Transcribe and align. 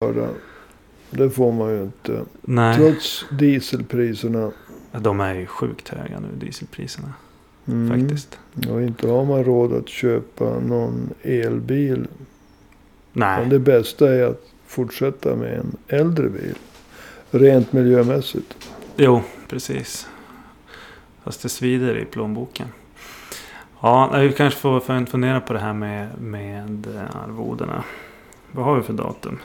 göra. 0.00 0.28
Det 1.10 1.30
får 1.30 1.52
man 1.52 1.70
ju 1.70 1.82
inte. 1.82 2.22
Nej, 2.42 2.76
Trots 2.76 3.24
dieselpriserna. 3.30 4.50
de 4.92 5.20
är 5.20 5.34
ju 5.34 5.46
sjukt 5.46 5.88
höga 5.88 6.20
nu, 6.20 6.28
dieselpriserna. 6.46 7.12
Mm, 7.68 8.00
Faktiskt. 8.00 8.38
Och 8.70 8.82
inte 8.82 9.08
har 9.08 9.24
man 9.24 9.44
råd 9.44 9.72
att 9.72 9.88
köpa 9.88 10.44
någon 10.44 11.10
elbil. 11.22 12.06
Nej, 13.12 13.40
Men 13.40 13.48
det 13.48 13.58
bästa 13.58 14.14
är 14.14 14.22
att 14.22 14.42
fortsätta 14.66 15.36
med 15.36 15.58
en 15.58 15.76
äldre 15.88 16.28
bil. 16.28 16.54
Rent 17.30 17.72
miljömässigt. 17.72 18.70
jo, 18.96 19.22
precis. 19.48 20.08
Fast 21.24 21.42
det 21.42 21.48
svider 21.48 21.98
i 21.98 22.04
plånboken. 22.04 22.66
Ja, 23.80 24.10
vi 24.18 24.32
kanske 24.32 24.60
får 24.60 24.80
får 24.80 25.06
fundera 25.06 25.40
på 25.40 25.52
det 25.52 25.58
här 25.58 25.72
med, 25.72 26.08
med 26.20 26.86
eh, 26.96 27.16
arvodena. 27.24 27.84
Vad 28.52 28.64
har 28.64 28.76
vi 28.76 28.82
för 28.82 28.92
datum? 28.92 29.38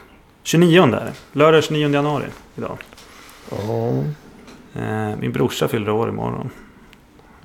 29 0.45 0.83
är 0.83 0.87
det. 0.87 1.13
Lördag 1.31 1.63
29 1.63 1.89
januari 1.89 2.25
idag. 2.55 2.77
Ja, 3.49 4.03
Eh, 4.75 5.15
min 5.19 5.31
brorsa 5.31 5.67
fyller 5.67 5.89
år 5.89 6.09
imorgon. 6.09 6.49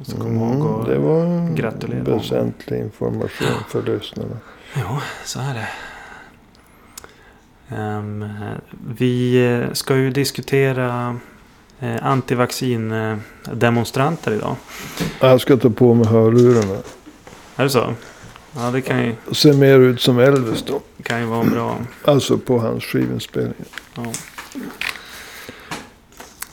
Så 0.00 0.16
kom 0.16 0.36
ihåg 0.36 0.54
mm, 0.54 0.66
och... 0.66 0.88
det 0.88 0.98
var 0.98 1.54
gratulera 1.54 2.02
väsentlig 2.02 2.78
information 2.78 3.48
för 3.68 3.82
lyssnarna. 3.82 4.36
Jo, 4.76 4.98
så 5.24 5.40
är 5.40 5.54
det. 5.54 5.68
Ehm, 7.76 8.28
vi 8.88 9.66
ska 9.72 9.96
ju 9.96 10.10
diskutera 10.10 11.16
eh, 11.80 12.06
antivaccindemonstranter 12.06 14.32
idag. 14.32 14.56
Jag 15.20 15.40
ska 15.40 15.56
ta 15.56 15.70
på 15.70 15.94
mig 15.94 16.06
hörlurarna. 16.06 16.76
Är 17.56 17.64
det 17.64 17.70
så? 17.70 17.94
Ja, 18.56 18.70
det 18.70 18.80
kan 18.80 19.04
ju, 19.04 19.14
Ser 19.32 19.52
mer 19.52 19.78
ut 19.78 20.00
som 20.00 20.18
Elvis 20.18 20.62
då. 20.62 20.80
kan 21.02 21.20
ju 21.20 21.26
vara 21.26 21.44
bra. 21.44 21.76
Alltså 22.04 22.38
på 22.38 22.58
hans 22.58 22.84
skivinspelning. 22.84 23.54
Ja. 23.94 24.02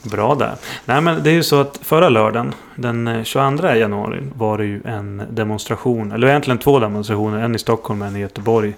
Bra 0.04 0.36
där. 0.36 0.56
Nej 0.86 1.02
men 1.02 1.24
det 1.24 1.30
är 1.30 1.34
ju 1.34 1.44
så 1.44 1.60
att 1.62 1.80
förra 1.82 2.10
lördagen, 2.10 2.54
den 2.76 3.08
eh, 3.08 3.24
22 3.24 3.68
januari, 3.68 4.24
var 4.36 4.58
det 4.58 4.66
ju 4.66 4.82
en 4.86 5.22
demonstration. 5.32 6.12
Eller 6.12 6.28
egentligen 6.28 6.58
två 6.58 6.80
demonstrationer. 6.80 7.40
En 7.44 7.56
i 7.56 7.60
Stockholm 7.60 8.02
och 8.02 8.08
en 8.08 8.16
i 8.16 8.20
Göteborg. 8.20 8.70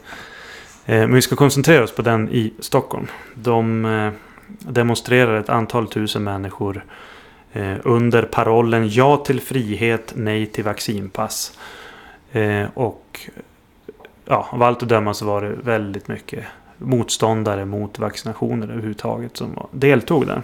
Eh, 0.86 0.98
Men 1.00 1.14
vi 1.14 1.22
ska 1.22 1.36
koncentrera 1.36 1.84
oss 1.84 1.92
på 1.96 2.02
den 2.02 2.30
i 2.30 2.54
Stockholm. 2.60 3.08
De 3.36 3.86
eh, 3.86 4.12
demonstrerar 4.60 5.40
ett 5.40 5.50
antal 5.50 5.88
tusen 5.88 6.24
människor 6.24 6.86
eh, 7.54 7.74
under 7.84 8.24
parollen 8.24 8.90
Ja 8.90 9.18
till 9.18 9.42
frihet, 9.42 10.14
nej 10.16 10.46
till 10.46 10.64
vaccinpass. 10.64 11.58
Eh, 12.32 12.66
Och 12.74 13.30
ja, 14.26 14.48
av 14.52 14.64
allt 14.64 14.84
att 14.84 14.90
döma 14.90 15.14
så 15.14 15.26
var 15.26 15.42
det 15.42 15.50
väldigt 15.50 16.08
mycket 16.08 16.46
motståndare 16.78 17.66
mot 17.66 18.00
vaccinationer 18.00 18.68
överhuvudtaget 18.68 19.38
som 19.38 19.68
deltog 19.72 20.26
där. 20.28 20.42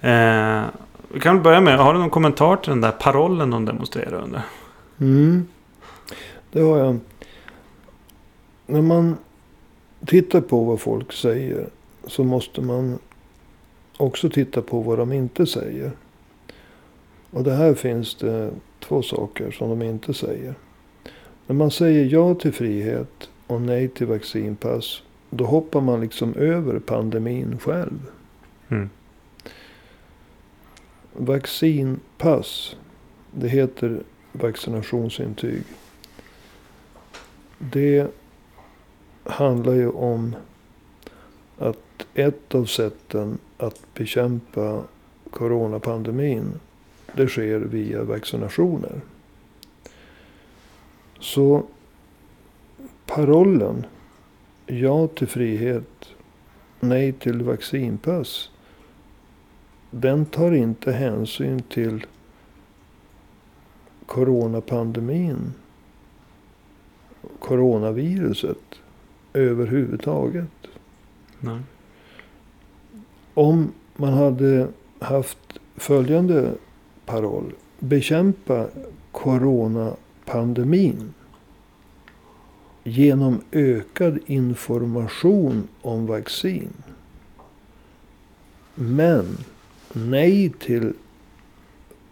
Eh, 0.00 0.64
vi 1.12 1.20
kan 1.20 1.42
börja 1.42 1.60
med, 1.60 1.78
har 1.78 1.94
du 1.94 1.98
någon 2.00 2.10
kommentar 2.10 2.56
till 2.56 2.70
den 2.70 2.80
där 2.80 2.90
parollen 2.90 3.50
de 3.50 3.64
demonstrerade 3.64 4.16
under? 4.16 4.42
Mm. 5.00 5.46
Det 6.52 6.60
har 6.60 6.78
jag. 6.78 6.98
När 8.66 8.82
man 8.82 9.16
tittar 10.06 10.40
på 10.40 10.64
vad 10.64 10.80
folk 10.80 11.12
säger 11.12 11.68
så 12.06 12.24
måste 12.24 12.60
man 12.60 12.98
också 13.96 14.30
titta 14.30 14.62
på 14.62 14.80
vad 14.80 14.98
de 14.98 15.12
inte 15.12 15.46
säger. 15.46 15.90
Och 17.30 17.42
det 17.42 17.54
här 17.54 17.74
finns 17.74 18.14
det 18.14 18.50
två 18.80 19.02
saker 19.02 19.50
som 19.50 19.68
de 19.68 19.82
inte 19.82 20.14
säger. 20.14 20.54
När 21.46 21.54
man 21.54 21.70
säger 21.70 22.04
ja 22.04 22.34
till 22.34 22.52
frihet 22.52 23.30
och 23.46 23.60
nej 23.60 23.88
till 23.88 24.06
vaccinpass. 24.06 25.02
Då 25.30 25.44
hoppar 25.44 25.80
man 25.80 26.00
liksom 26.00 26.34
över 26.34 26.78
pandemin 26.78 27.58
själv. 27.58 28.10
Mm. 28.68 28.90
Vaccinpass. 31.12 32.76
Det 33.30 33.48
heter 33.48 34.02
vaccinationsintyg. 34.32 35.62
Det 37.58 38.06
handlar 39.24 39.74
ju 39.74 39.88
om 39.88 40.36
att 41.58 42.06
ett 42.14 42.54
av 42.54 42.64
sätten 42.64 43.38
att 43.58 43.94
bekämpa 43.94 44.82
coronapandemin. 45.30 46.60
Det 47.18 47.28
sker 47.28 47.58
via 47.60 48.04
vaccinationer. 48.04 49.00
Så 51.20 51.62
parollen 53.06 53.86
ja 54.66 55.06
till 55.06 55.26
frihet, 55.26 56.14
nej 56.80 57.12
till 57.12 57.42
vaccinpass. 57.42 58.50
Den 59.90 60.26
tar 60.26 60.52
inte 60.52 60.92
hänsyn 60.92 61.62
till 61.62 62.06
coronapandemin. 64.06 65.52
Coronaviruset 67.38 68.80
överhuvudtaget. 69.32 70.68
Nej. 71.40 71.60
Om 73.34 73.72
man 73.96 74.12
hade 74.12 74.68
haft 74.98 75.58
följande 75.76 76.54
paroll. 77.08 77.52
Bekämpa 77.78 78.66
coronapandemin. 79.12 81.14
Genom 82.84 83.40
ökad 83.52 84.18
information 84.26 85.68
om 85.82 86.06
vaccin. 86.06 86.72
Men 88.74 89.38
nej 89.92 90.50
till 90.50 90.92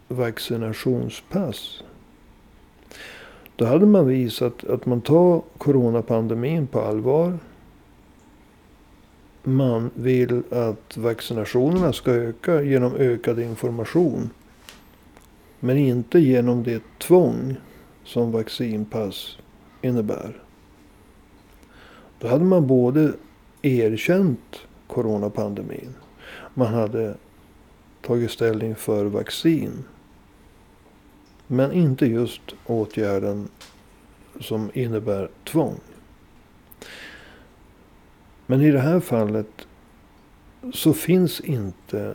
vaccinationspass. 0.08 1.82
Då 3.56 3.64
hade 3.64 3.86
man 3.86 4.06
visat 4.06 4.64
att 4.64 4.86
man 4.86 5.00
tar 5.00 5.42
coronapandemin 5.58 6.66
på 6.66 6.80
allvar. 6.80 7.38
Man 9.42 9.90
vill 9.94 10.42
att 10.50 10.96
vaccinationerna 10.96 11.92
ska 11.92 12.10
öka 12.10 12.62
genom 12.62 12.96
ökad 12.96 13.40
information. 13.40 14.30
Men 15.66 15.76
inte 15.76 16.18
genom 16.18 16.62
det 16.62 16.82
tvång 16.98 17.56
som 18.04 18.32
vaccinpass 18.32 19.38
innebär. 19.82 20.42
Då 22.18 22.28
hade 22.28 22.44
man 22.44 22.66
både 22.66 23.12
erkänt 23.62 24.66
coronapandemin. 24.86 25.94
Man 26.54 26.74
hade 26.74 27.16
tagit 28.02 28.30
ställning 28.30 28.74
för 28.74 29.04
vaccin. 29.04 29.84
Men 31.46 31.72
inte 31.72 32.06
just 32.06 32.42
åtgärden 32.66 33.48
som 34.40 34.70
innebär 34.74 35.30
tvång. 35.44 35.80
Men 38.46 38.62
i 38.62 38.70
det 38.70 38.80
här 38.80 39.00
fallet 39.00 39.66
så 40.72 40.92
finns 40.92 41.40
inte 41.40 42.14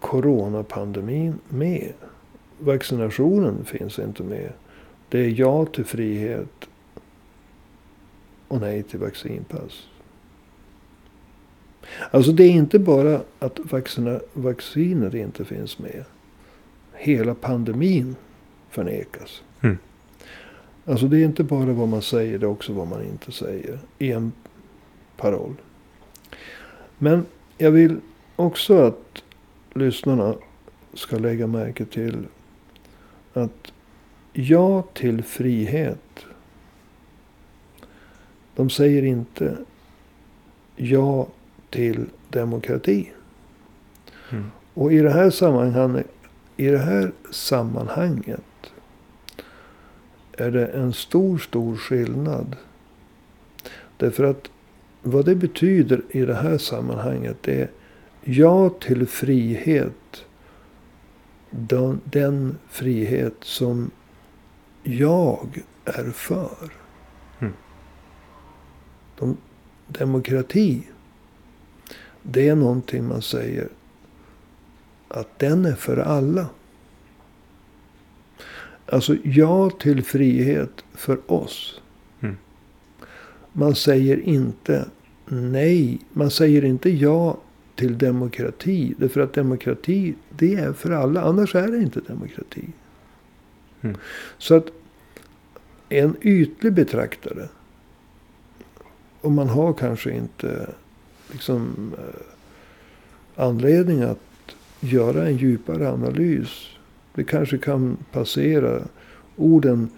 coronapandemin 0.00 1.38
med. 1.48 1.92
Vaccinationen 2.58 3.64
finns 3.64 3.98
inte 3.98 4.22
med. 4.22 4.52
Det 5.08 5.18
är 5.18 5.40
ja 5.40 5.66
till 5.66 5.84
frihet 5.84 6.68
och 8.48 8.60
nej 8.60 8.82
till 8.82 8.98
vaccinpass. 8.98 9.88
Alltså 12.10 12.32
det 12.32 12.44
är 12.44 12.50
inte 12.50 12.78
bara 12.78 13.20
att 13.38 13.58
vaccina, 13.72 14.20
vacciner 14.32 15.16
inte 15.16 15.44
finns 15.44 15.78
med. 15.78 16.04
Hela 16.92 17.34
pandemin 17.34 18.16
förnekas. 18.70 19.42
Mm. 19.60 19.78
Alltså 20.84 21.06
det 21.06 21.18
är 21.18 21.24
inte 21.24 21.44
bara 21.44 21.72
vad 21.72 21.88
man 21.88 22.02
säger, 22.02 22.38
det 22.38 22.46
är 22.46 22.50
också 22.50 22.72
vad 22.72 22.86
man 22.88 23.04
inte 23.04 23.32
säger. 23.32 23.78
I 23.98 24.12
en 24.12 24.32
paroll. 25.16 25.54
Men 26.98 27.26
jag 27.58 27.70
vill 27.70 27.96
också 28.36 28.76
att 28.76 29.22
lyssnarna 29.74 30.34
ska 30.94 31.18
lägga 31.18 31.46
märke 31.46 31.84
till 31.84 32.26
att 33.36 33.72
ja 34.32 34.82
till 34.82 35.22
frihet. 35.22 36.26
De 38.54 38.70
säger 38.70 39.02
inte 39.02 39.56
ja 40.76 41.28
till 41.70 42.06
demokrati. 42.28 43.12
Mm. 44.30 44.50
Och 44.74 44.92
i 44.92 44.98
det 44.98 45.10
här 45.10 45.30
sammanhanget, 45.30 46.06
i 46.56 46.66
det 46.66 46.78
här 46.78 47.12
sammanhanget 47.30 48.40
är 50.32 50.50
det 50.50 50.66
en 50.66 50.92
stor, 50.92 51.38
stor 51.38 51.76
skillnad. 51.76 52.56
Därför 53.96 54.24
att 54.24 54.50
vad 55.02 55.24
det 55.24 55.34
betyder 55.34 56.02
i 56.10 56.20
det 56.20 56.34
här 56.34 56.58
sammanhanget 56.58 57.48
är 57.48 57.70
ja 58.24 58.68
till 58.68 59.06
frihet. 59.06 59.92
Den, 61.58 62.00
den 62.04 62.58
frihet 62.68 63.34
som 63.40 63.90
jag 64.82 65.62
är 65.84 66.10
för. 66.10 66.72
Mm. 67.38 67.52
De 69.18 69.36
demokrati. 69.86 70.82
Det 72.22 72.48
är 72.48 72.56
någonting 72.56 73.08
man 73.08 73.22
säger 73.22 73.68
att 75.08 75.38
den 75.38 75.64
är 75.64 75.74
för 75.74 75.96
alla. 75.96 76.46
Alltså 78.86 79.16
ja 79.24 79.70
till 79.70 80.04
frihet 80.04 80.84
för 80.94 81.32
oss. 81.32 81.80
Mm. 82.20 82.36
Man 83.52 83.74
säger 83.74 84.20
inte 84.20 84.88
nej. 85.26 86.00
Man 86.12 86.30
säger 86.30 86.64
inte 86.64 86.90
ja 86.90 87.38
till 87.76 87.98
demokrati. 87.98 88.94
Därför 88.98 89.20
att 89.20 89.32
demokrati, 89.32 90.14
det 90.30 90.54
är 90.54 90.72
för 90.72 90.90
alla. 90.90 91.22
Annars 91.22 91.54
är 91.54 91.68
det 91.68 91.78
inte 91.78 92.00
demokrati. 92.00 92.64
Mm. 93.80 93.96
Så 94.38 94.54
att 94.54 94.66
en 95.88 96.16
ytlig 96.22 96.72
betraktare. 96.72 97.48
Och 99.20 99.32
man 99.32 99.48
har 99.48 99.72
kanske 99.72 100.10
inte 100.10 100.66
liksom 101.32 101.92
eh, 101.98 103.44
anledning 103.44 104.02
att 104.02 104.18
göra 104.80 105.26
en 105.26 105.36
djupare 105.36 105.90
analys. 105.90 106.48
Det 107.14 107.24
kanske 107.24 107.58
kan 107.58 107.96
passera 108.12 108.82
orden 109.36 109.88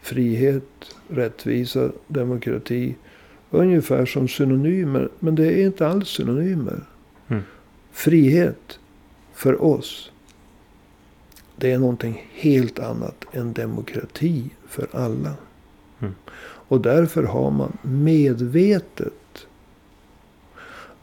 frihet, 0.00 0.94
rättvisa, 1.08 1.90
demokrati. 2.06 2.94
Ungefär 3.50 4.06
som 4.06 4.28
synonymer. 4.28 5.08
Men 5.18 5.34
det 5.34 5.46
är 5.46 5.66
inte 5.66 5.88
alls 5.88 6.08
synonymer. 6.08 6.80
Mm. 7.28 7.42
Frihet 7.92 8.78
för 9.32 9.62
oss. 9.64 10.10
Det 11.56 11.72
är 11.72 11.78
någonting 11.78 12.28
helt 12.32 12.78
annat 12.78 13.24
än 13.32 13.52
demokrati 13.52 14.50
för 14.68 14.88
alla. 14.92 15.34
Mm. 16.00 16.14
Och 16.68 16.80
därför 16.80 17.22
har 17.22 17.50
man 17.50 17.78
medvetet 17.82 19.46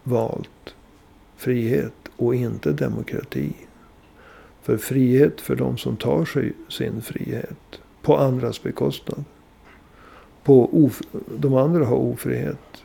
valt 0.03 0.75
frihet 1.37 1.93
och 2.15 2.35
inte 2.35 2.71
demokrati. 2.71 3.53
För 4.61 4.77
frihet 4.77 5.41
för 5.41 5.55
de 5.55 5.77
som 5.77 5.97
tar 5.97 6.25
sig 6.25 6.53
sin 6.69 7.01
frihet 7.01 7.81
på 8.01 8.17
andras 8.17 8.63
bekostnad. 8.63 9.23
På 10.43 10.85
of- 10.85 11.01
de 11.37 11.53
andra 11.53 11.85
har 11.85 11.95
ofrihet. 11.95 12.83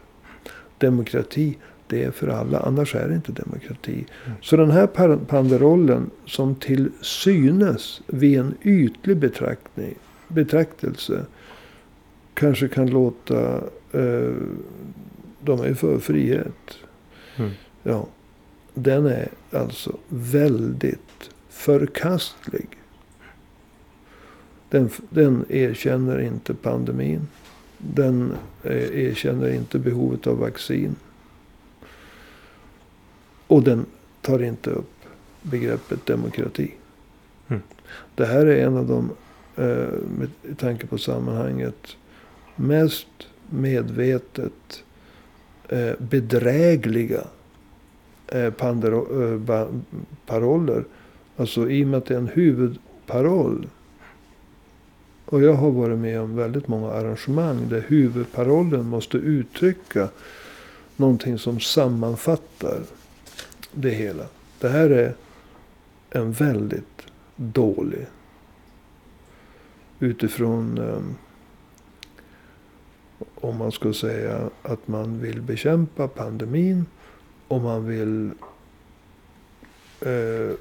Demokrati, 0.79 1.59
det 1.87 2.05
är 2.05 2.11
för 2.11 2.29
alla. 2.29 2.59
Annars 2.61 2.94
är 2.94 3.09
det 3.09 3.15
inte 3.15 3.33
demokrati. 3.33 4.06
Mm. 4.25 4.38
Så 4.43 4.56
den 4.56 4.71
här 4.71 5.17
banderollen 5.17 6.11
som 6.27 6.55
till 6.55 6.91
synes 7.00 8.00
vid 8.06 8.38
en 8.38 8.55
ytlig 8.62 9.17
betraktning, 9.17 9.94
betraktelse 10.29 11.25
kanske 12.35 12.69
kan 12.69 12.91
låta... 12.91 13.55
Eh, 13.93 14.35
de 15.41 15.61
är 15.61 15.75
för 15.75 15.99
frihet. 15.99 16.79
Mm. 17.37 17.50
Ja, 17.83 18.06
den 18.75 19.06
är 19.06 19.29
alltså 19.50 19.97
väldigt 20.09 21.31
förkastlig. 21.49 22.69
Den, 24.69 24.91
den 25.11 25.44
erkänner 25.49 26.21
inte 26.21 26.55
pandemin. 26.55 27.29
Den 27.79 28.33
eh, 28.62 29.06
erkänner 29.06 29.53
inte 29.53 29.79
behovet 29.79 30.27
av 30.27 30.38
vaccin. 30.38 30.97
Och 33.47 33.63
den 33.63 33.87
tar 34.23 34.43
inte 34.43 34.71
upp 34.71 34.93
begreppet 35.43 36.07
demokrati. 36.07 36.71
Mm. 37.49 37.63
Det 38.15 38.27
här 38.27 38.47
är 38.47 38.67
en 38.67 38.77
av 38.77 38.87
de, 38.87 39.11
eh, 39.57 39.89
med 40.19 40.59
tanke 40.59 40.87
på 40.87 40.99
sammanhanget, 40.99 41.97
mest 42.57 43.09
medvetet 43.51 44.83
eh, 45.69 45.93
bedrägliga 45.99 47.25
eh, 48.27 48.51
paroller. 50.27 50.85
Alltså 51.37 51.71
i 51.71 51.85
och 51.85 51.89
med 51.89 51.99
att 51.99 52.07
det 52.07 52.15
är 52.15 52.19
en 52.19 52.29
huvudparoll. 52.29 53.67
Och 55.25 55.43
jag 55.43 55.55
har 55.55 55.71
varit 55.71 55.99
med 55.99 56.21
om 56.21 56.37
väldigt 56.37 56.69
många 56.69 56.91
arrangemang 56.91 57.69
där 57.69 57.85
huvudparollen 57.87 58.87
måste 58.87 59.17
uttrycka 59.17 60.09
någonting 60.97 61.39
som 61.39 61.61
sammanfattar 61.61 62.81
det 63.76 63.90
hela. 63.90 64.25
Det 64.61 64.69
här 64.69 64.90
är 64.90 65.14
en 66.11 66.32
väldigt 66.32 67.06
dålig 67.37 68.06
utifrån 70.00 70.78
eh, 70.78 71.00
om 73.34 73.56
man 73.56 73.73
ska 73.73 73.93
säga 73.93 74.50
att 74.62 74.88
man 74.88 75.20
vill 75.20 75.43
bekämpa 75.43 76.08
pandemin. 76.08 76.87
Om 77.49 77.62
man 77.62 77.87
vill 77.87 78.31
eh, 80.00 80.56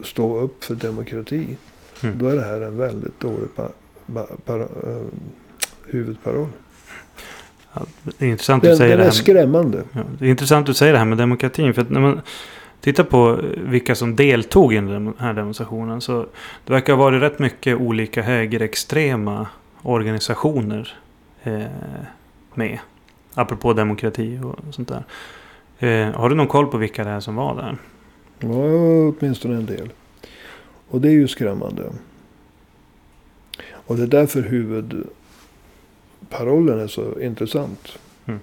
stå 0.00 0.38
upp 0.40 0.64
för 0.64 0.74
demokrati. 0.74 1.56
Mm. 2.02 2.18
Då 2.18 2.28
är 2.28 2.36
det 2.36 2.44
här 2.44 2.60
en 2.60 2.76
väldigt 2.76 3.20
dålig 3.20 3.54
pa, 3.54 3.68
pa, 4.14 4.26
para, 4.44 4.62
eh, 4.62 5.06
huvudparoll. 5.84 6.48
Det 8.04 8.26
är 8.26 8.30
intressant 8.30 8.62
Den, 8.62 8.76
säga 8.76 8.88
den 8.88 8.98
det 8.98 9.02
är 9.02 9.04
här. 9.04 9.12
Skrämmande. 9.12 9.82
ja, 9.92 10.00
det 10.18 10.26
är 10.26 10.30
intressant 10.30 10.62
att 10.62 10.66
du 10.66 10.74
säger 10.74 10.92
det 10.92 10.98
här 10.98 11.06
med 11.06 11.18
demokratin. 11.18 11.74
För 11.74 11.82
att 11.82 11.90
när 11.90 12.00
man 12.00 12.20
tittar 12.80 13.04
på 13.04 13.40
vilka 13.56 13.94
som 13.94 14.16
deltog 14.16 14.74
i 14.74 14.76
den 14.76 15.14
här 15.18 15.32
demonstrationen. 15.34 16.00
Så 16.00 16.26
det 16.64 16.72
verkar 16.72 16.92
ha 16.92 17.04
varit 17.04 17.22
rätt 17.22 17.38
mycket 17.38 17.76
olika 17.76 18.22
högerextrema 18.22 19.46
organisationer 19.82 20.94
eh, 21.42 21.62
med. 22.54 22.78
Apropå 23.34 23.72
demokrati 23.72 24.40
och 24.42 24.74
sånt 24.74 24.88
där. 24.88 25.04
Eh, 25.78 26.12
har 26.14 26.28
du 26.28 26.34
någon 26.34 26.46
koll 26.46 26.66
på 26.66 26.78
vilka 26.78 27.04
det 27.04 27.10
är 27.10 27.20
som 27.20 27.34
var 27.34 27.56
där? 27.56 27.76
Ja, 28.38 29.14
åtminstone 29.18 29.56
en 29.56 29.66
del. 29.66 29.88
Och 30.88 31.00
det 31.00 31.08
är 31.08 31.12
ju 31.12 31.28
skrämmande. 31.28 31.82
Och 33.72 33.96
det 33.96 34.02
är 34.02 34.06
därför 34.06 34.42
huvudparollen 36.30 36.80
är 36.80 36.86
så 36.86 37.20
intressant. 37.20 37.98
Mm. 38.26 38.40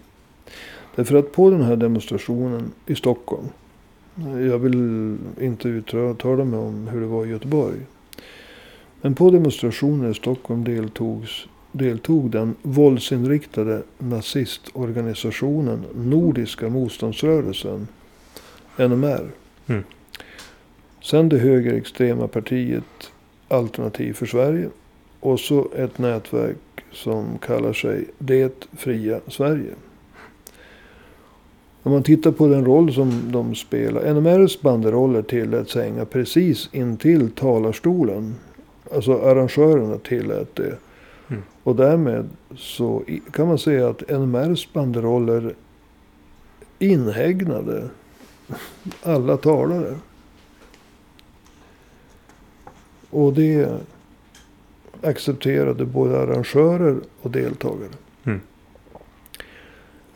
Därför 0.95 1.15
att 1.15 1.31
på 1.31 1.49
den 1.49 1.61
här 1.61 1.75
demonstrationen 1.75 2.71
i 2.87 2.95
Stockholm. 2.95 3.47
Jag 4.49 4.59
vill 4.59 5.17
inte 5.41 5.67
uttala 5.67 6.45
mig 6.45 6.59
om 6.59 6.87
hur 6.87 7.01
det 7.01 7.07
var 7.07 7.25
i 7.25 7.29
Göteborg. 7.29 7.79
Men 9.01 9.15
på 9.15 9.31
demonstrationen 9.31 10.11
i 10.11 10.13
Stockholm 10.13 10.63
deltogs, 10.63 11.47
deltog 11.71 12.31
den 12.31 12.55
våldsinriktade 12.61 13.83
nazistorganisationen 13.99 15.85
Nordiska 15.95 16.69
motståndsrörelsen. 16.69 17.87
NMR. 18.77 19.31
Mm. 19.67 19.83
Sen 21.01 21.29
det 21.29 21.37
högerextrema 21.37 22.27
partiet 22.27 23.11
Alternativ 23.47 24.13
för 24.13 24.25
Sverige. 24.25 24.69
Och 25.19 25.39
så 25.39 25.67
ett 25.75 25.97
nätverk 25.97 26.72
som 26.93 27.37
kallar 27.37 27.73
sig 27.73 28.05
Det 28.17 28.67
fria 28.73 29.19
Sverige. 29.27 29.73
Om 31.83 31.91
man 31.91 32.03
tittar 32.03 32.31
på 32.31 32.47
den 32.47 32.65
roll 32.65 32.93
som 32.93 33.31
de 33.31 33.55
spelar. 33.55 34.13
NMRs 34.13 34.61
banderoller 34.61 35.21
tilläts 35.21 35.75
hänga 35.75 36.05
precis 36.05 36.69
intill 36.71 37.31
talarstolen. 37.31 38.35
Alltså 38.93 39.21
arrangörerna 39.21 39.97
tillät 39.97 40.55
det. 40.55 40.77
Mm. 41.29 41.43
Och 41.63 41.75
därmed 41.75 42.29
så 42.55 43.03
kan 43.31 43.47
man 43.47 43.57
säga 43.57 43.89
att 43.89 44.09
NMRs 44.09 44.73
banderoller 44.73 45.55
inhägnade 46.79 47.89
alla 49.03 49.37
talare. 49.37 49.95
Och 53.09 53.33
det 53.33 53.79
accepterade 55.03 55.85
både 55.85 56.19
arrangörer 56.19 56.97
och 57.21 57.31
deltagare. 57.31 57.91
Mm. 58.23 58.41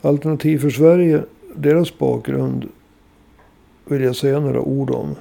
Alternativ 0.00 0.58
för 0.58 0.70
Sverige, 0.70 1.22
deras 1.54 1.98
bakgrund 1.98 2.68
vill 3.84 4.02
jag 4.02 4.16
säga 4.16 4.40
några 4.40 4.60
ord 4.60 4.90
om. 4.90 5.14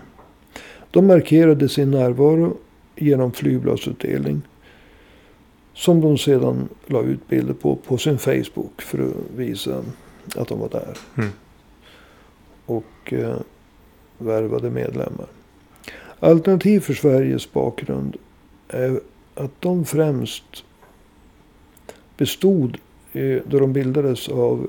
De 0.91 1.07
markerade 1.07 1.69
sin 1.69 1.91
närvaro 1.91 2.57
genom 2.95 3.31
flygbladsutdelning. 3.31 4.41
Som 5.73 6.01
de 6.01 6.17
sedan 6.17 6.69
la 6.85 7.01
ut 7.01 7.27
bilder 7.27 7.53
på 7.53 7.75
på 7.75 7.97
sin 7.97 8.17
Facebook 8.17 8.81
för 8.81 8.99
att 8.99 9.37
visa 9.37 9.83
att 10.35 10.47
de 10.47 10.59
var 10.59 10.69
där. 10.69 10.97
Mm. 11.17 11.29
Och 12.65 13.13
eh, 13.13 13.37
värvade 14.17 14.69
medlemmar. 14.69 15.27
Alternativ 16.19 16.79
för 16.79 16.93
Sveriges 16.93 17.53
bakgrund 17.53 18.17
är 18.67 18.99
att 19.37 19.61
de 19.61 19.85
främst 19.85 20.63
bestod 22.17 22.77
då 23.45 23.59
de 23.59 23.73
bildades 23.73 24.29
av 24.29 24.67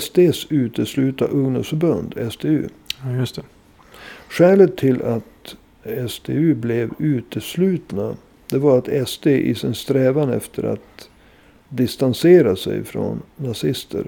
SDs 0.00 0.46
utesluta 0.50 1.24
ungdomsförbund, 1.24 2.14
SDU. 2.32 2.68
Ja, 3.04 3.10
just 3.12 3.34
det. 3.34 3.42
Skälet 4.28 4.76
till 4.76 5.02
att 5.02 5.56
SDU 6.08 6.54
blev 6.54 6.90
uteslutna. 6.98 8.16
Det 8.50 8.58
var 8.58 8.78
att 8.78 9.08
SD 9.08 9.26
i 9.26 9.54
sin 9.54 9.74
strävan 9.74 10.30
efter 10.30 10.62
att 10.62 11.08
distansera 11.68 12.56
sig 12.56 12.84
från 12.84 13.22
nazister. 13.36 14.06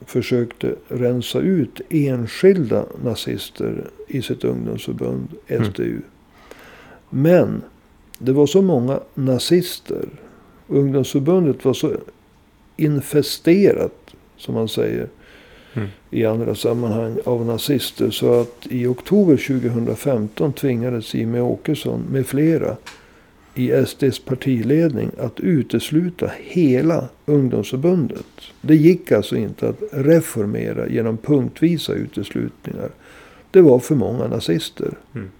Försökte 0.00 0.74
rensa 0.88 1.40
ut 1.40 1.80
enskilda 1.90 2.86
nazister 3.04 3.90
i 4.08 4.22
sitt 4.22 4.44
ungdomsförbund 4.44 5.28
SDU. 5.46 5.90
Mm. 5.90 6.02
Men 7.14 7.62
det 8.18 8.32
var 8.32 8.46
så 8.46 8.62
många 8.62 9.00
nazister. 9.14 10.04
Ungdomsförbundet 10.66 11.64
var 11.64 11.72
så 11.72 11.92
infesterat, 12.76 14.14
som 14.36 14.54
man 14.54 14.68
säger, 14.68 15.08
mm. 15.74 15.88
i 16.10 16.24
andra 16.24 16.54
sammanhang 16.54 17.16
av 17.24 17.46
nazister. 17.46 18.10
Så 18.10 18.40
att 18.40 18.66
i 18.70 18.86
oktober 18.86 19.36
2015 19.36 20.52
tvingades 20.52 21.14
Jimmie 21.14 21.40
Åkesson 21.40 22.00
med 22.10 22.26
flera 22.26 22.76
i 23.54 23.86
SDs 23.86 24.18
partiledning 24.18 25.10
att 25.18 25.40
utesluta 25.40 26.30
hela 26.40 27.08
ungdomsförbundet. 27.26 28.26
Det 28.60 28.76
gick 28.76 29.12
alltså 29.12 29.36
inte 29.36 29.68
att 29.68 29.82
reformera 29.92 30.88
genom 30.88 31.16
punktvisa 31.16 31.92
uteslutningar. 31.92 32.90
Det 33.50 33.60
var 33.60 33.78
för 33.78 33.94
många 33.94 34.26
nazister. 34.26 34.90
Mm. 35.14 35.30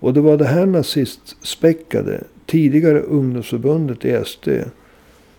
Och 0.00 0.14
det 0.14 0.20
var 0.20 0.36
det 0.36 0.44
här 0.46 0.66
nazistspäckade 0.66 2.24
tidigare 2.46 3.00
ungdomsförbundet 3.00 4.04
i 4.04 4.24
SD 4.24 4.48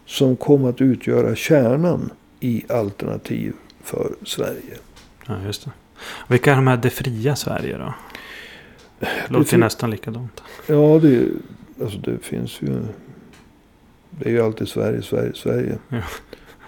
som 0.05 0.35
kom 0.35 0.65
att 0.65 0.81
utgöra 0.81 1.35
kärnan 1.35 2.09
i 2.39 2.63
Alternativ 2.69 3.53
för 3.83 4.11
Sverige. 4.23 4.77
Ja, 5.27 5.35
just 5.45 5.65
det. 5.65 5.71
Vilka 6.27 6.51
är 6.51 6.55
de 6.55 6.67
här 6.67 6.77
Det 6.77 6.89
fria 6.89 7.35
Sverige 7.35 7.77
då? 7.77 7.93
Det 8.99 9.07
låter 9.27 9.53
ju 9.53 9.59
nästan 9.59 9.89
likadant. 9.89 10.43
Ja, 10.67 10.99
det, 11.01 11.27
alltså 11.81 11.97
det 11.97 12.17
finns 12.21 12.61
ju... 12.61 12.81
Det 14.09 14.29
är 14.29 14.33
ju 14.33 14.41
alltid 14.41 14.67
Sverige, 14.67 15.01
Sverige, 15.01 15.33
Sverige. 15.35 15.77
Ja. 15.89 16.01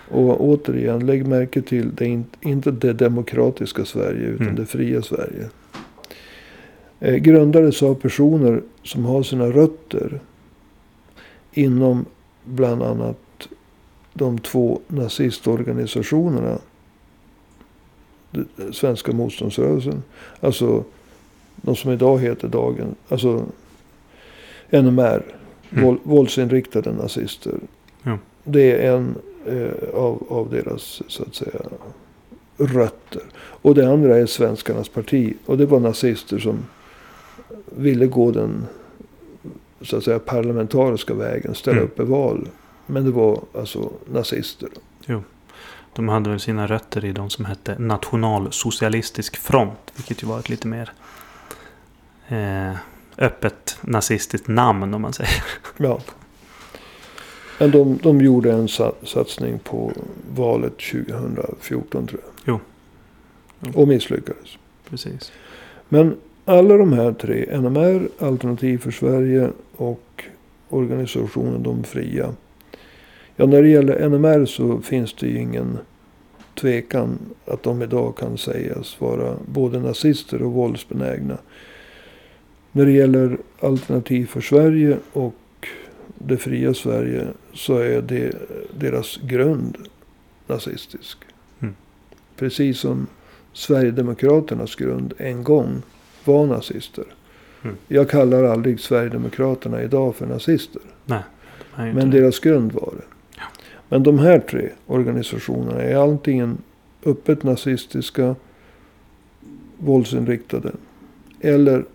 Och 0.10 0.45
återigen, 0.45 1.05
lägg 1.05 1.27
märke 1.27 1.62
till 1.62 1.95
det 1.95 2.05
är 2.05 2.24
inte 2.41 2.71
det 2.71 2.93
demokratiska 2.93 3.86
Sverige 3.86 4.27
utan 4.27 4.48
mm. 4.48 4.55
det 4.55 4.65
fria 4.65 5.01
Sverige. 5.01 5.50
Eh, 7.03 7.15
grundades 7.15 7.84
av 7.84 7.96
personer 7.96 8.62
som 8.84 9.05
har 9.05 9.24
sina 9.24 9.46
rötter 9.46 10.20
inom 11.53 12.05
bland 12.46 12.84
annat 12.84 13.48
de 14.13 14.39
två 14.39 14.79
nazistorganisationerna. 14.88 16.58
Svenska 18.72 19.12
motståndsrörelsen. 19.12 20.03
Alltså 20.39 20.84
de 21.55 21.75
som 21.75 21.91
idag 21.91 22.20
heter 22.20 22.48
Dagen. 22.48 22.96
Alltså 23.10 23.46
NMR. 24.70 25.24
Mm. 25.70 25.86
Våld, 25.86 26.00
våldsinriktade 26.03 26.91
nazister. 26.91 27.60
Ja. 28.03 28.17
Det 28.43 28.72
är 28.72 28.96
en 28.96 29.15
eh, 29.46 29.89
av, 29.93 30.24
av 30.29 30.50
deras 30.50 31.01
så 31.08 31.24
att 31.24 31.36
säga 31.36 31.60
rötter. 32.58 33.22
Och 33.38 33.75
det 33.75 33.91
andra 33.91 34.17
är 34.17 34.25
Svenskarnas 34.25 34.89
parti. 34.89 35.34
Och 35.46 35.58
det 35.58 35.65
var 35.65 35.79
nazister 35.79 36.39
som 36.39 36.65
ville 37.75 38.07
gå 38.07 38.31
den 38.31 38.65
så 39.81 39.97
att 39.97 40.03
säga 40.03 40.19
parlamentariska 40.19 41.13
vägen. 41.13 41.55
Ställa 41.55 41.77
mm. 41.77 41.85
upp 41.85 41.99
i 41.99 42.03
val. 42.03 42.47
Men 42.85 43.05
det 43.05 43.11
var 43.11 43.41
alltså 43.53 43.91
nazister. 44.05 44.69
Jo. 45.05 45.23
De 45.93 46.09
hade 46.09 46.29
väl 46.29 46.39
sina 46.39 46.67
rötter 46.67 47.05
i 47.05 47.11
de 47.11 47.29
som 47.29 47.45
hette 47.45 47.79
Nationalsocialistisk 47.79 49.37
front. 49.37 49.91
Vilket 49.95 50.23
ju 50.23 50.27
var 50.27 50.39
ett 50.39 50.49
lite 50.49 50.67
mer 50.67 50.91
eh, 52.27 52.75
öppet 53.17 53.77
nazistiskt 53.81 54.47
namn 54.47 54.93
om 54.93 55.01
man 55.01 55.13
säger. 55.13 55.43
Ja. 55.77 55.99
Men 57.59 57.71
de, 57.71 57.97
de 57.97 58.21
gjorde 58.21 58.51
en 58.51 58.67
satsning 59.03 59.59
på 59.59 59.91
valet 60.35 60.77
2014 60.77 62.07
tror 62.07 62.21
jag. 62.21 62.31
Jo. 62.45 62.59
jo. 63.59 63.81
Och 63.81 63.87
misslyckades. 63.87 64.57
Precis. 64.89 65.31
Men 65.89 66.17
alla 66.51 66.77
de 66.77 66.93
här 66.93 67.12
tre, 67.12 67.60
NMR, 67.60 68.10
Alternativ 68.20 68.77
för 68.77 68.91
Sverige 68.91 69.50
och 69.75 70.24
organisationen 70.70 71.63
De 71.63 71.84
Fria. 71.84 72.34
Ja, 73.36 73.46
när 73.46 73.62
det 73.62 73.70
gäller 73.70 74.10
NMR 74.10 74.46
så 74.46 74.81
finns 74.81 75.13
det 75.13 75.27
ju 75.27 75.39
ingen 75.39 75.77
tvekan 76.55 77.20
att 77.46 77.63
de 77.63 77.81
idag 77.81 78.17
kan 78.17 78.38
sägas 78.38 79.01
vara 79.01 79.36
både 79.46 79.79
nazister 79.79 80.41
och 80.41 80.51
våldsbenägna. 80.51 81.38
När 82.72 82.86
det 82.86 82.91
gäller 82.91 83.38
Alternativ 83.60 84.25
för 84.25 84.41
Sverige 84.41 84.98
och 85.13 85.36
Det 86.17 86.38
fria 86.38 86.74
Sverige 86.74 87.27
så 87.53 87.77
är 87.77 88.01
det 88.01 88.31
deras 88.79 89.17
grund 89.17 89.77
nazistisk. 90.48 91.17
Mm. 91.60 91.75
Precis 92.36 92.79
som 92.79 93.08
Sverigedemokraternas 93.53 94.75
grund 94.75 95.13
en 95.17 95.43
gång 95.43 95.81
var 96.25 96.45
nazister. 96.45 97.05
Mm. 97.63 97.75
Jag 97.87 98.09
kallar 98.09 98.43
aldrig 98.43 98.79
Sverigedemokraterna 98.79 99.83
idag 99.83 100.15
för 100.15 100.25
nazister. 100.25 100.81
Nej, 101.05 101.93
Men 101.93 102.09
deras 102.09 102.39
grund 102.39 102.71
var 102.71 102.93
det. 102.97 103.03
Ja. 103.37 103.43
Men 103.89 104.03
de 104.03 104.19
här 104.19 104.39
tre 104.39 104.69
organisationerna 104.87 105.81
är 105.81 105.95
antingen 105.95 106.57
öppet 107.05 107.43
nazistiska, 107.43 108.35
våldsinriktade. 109.77 110.71
Eller 111.39 111.85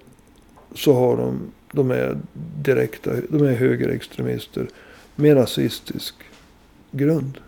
så 0.74 0.94
har 0.94 1.16
de, 1.16 1.40
de 1.72 1.90
är 1.90 2.18
direkta, 2.62 3.10
de 3.28 3.44
är 3.44 3.54
högerextremister 3.54 4.68
med 5.16 5.36
nazistisk 5.36 6.14
grund. 6.90 7.38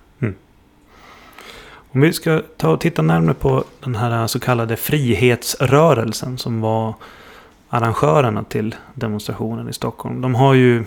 Om 1.92 2.00
vi 2.00 2.12
ska 2.12 2.42
ta 2.56 2.70
och 2.70 2.80
titta 2.80 3.02
närmare 3.02 3.34
på 3.34 3.64
den 3.80 3.94
här 3.94 4.26
så 4.26 4.40
kallade 4.40 4.76
frihetsrörelsen 4.76 6.38
som 6.38 6.60
var 6.60 6.94
arrangörerna 7.68 8.44
till 8.44 8.74
demonstrationen 8.94 9.68
i 9.68 9.72
Stockholm. 9.72 10.20
De 10.20 10.34
har 10.34 10.54
ju 10.54 10.84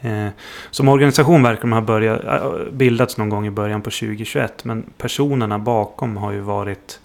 eh, 0.00 0.28
som 0.70 0.88
organisation 0.88 1.42
verkar 1.42 1.60
de 1.60 1.72
ha 1.72 1.80
börjat, 1.80 2.24
eh, 2.24 2.52
bildats 2.72 3.16
någon 3.16 3.28
gång 3.28 3.46
i 3.46 3.50
början 3.50 3.82
på 3.82 3.90
2021. 3.90 4.64
Men 4.64 4.82
personerna 4.98 5.58
bakom 5.58 6.16
har 6.16 6.32
ju 6.32 6.40
varit 6.40 7.00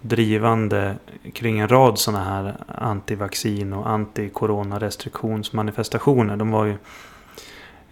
drivande 0.00 0.96
kring 1.32 1.58
en 1.58 1.68
rad 1.68 1.98
sådana 1.98 2.24
här 2.24 2.54
antivaccin 2.78 3.72
och 3.72 3.88
anti-corona-restriktionsmanifestationer. 3.88 6.36
De 6.36 6.50
var 6.50 6.64
ju 6.64 6.76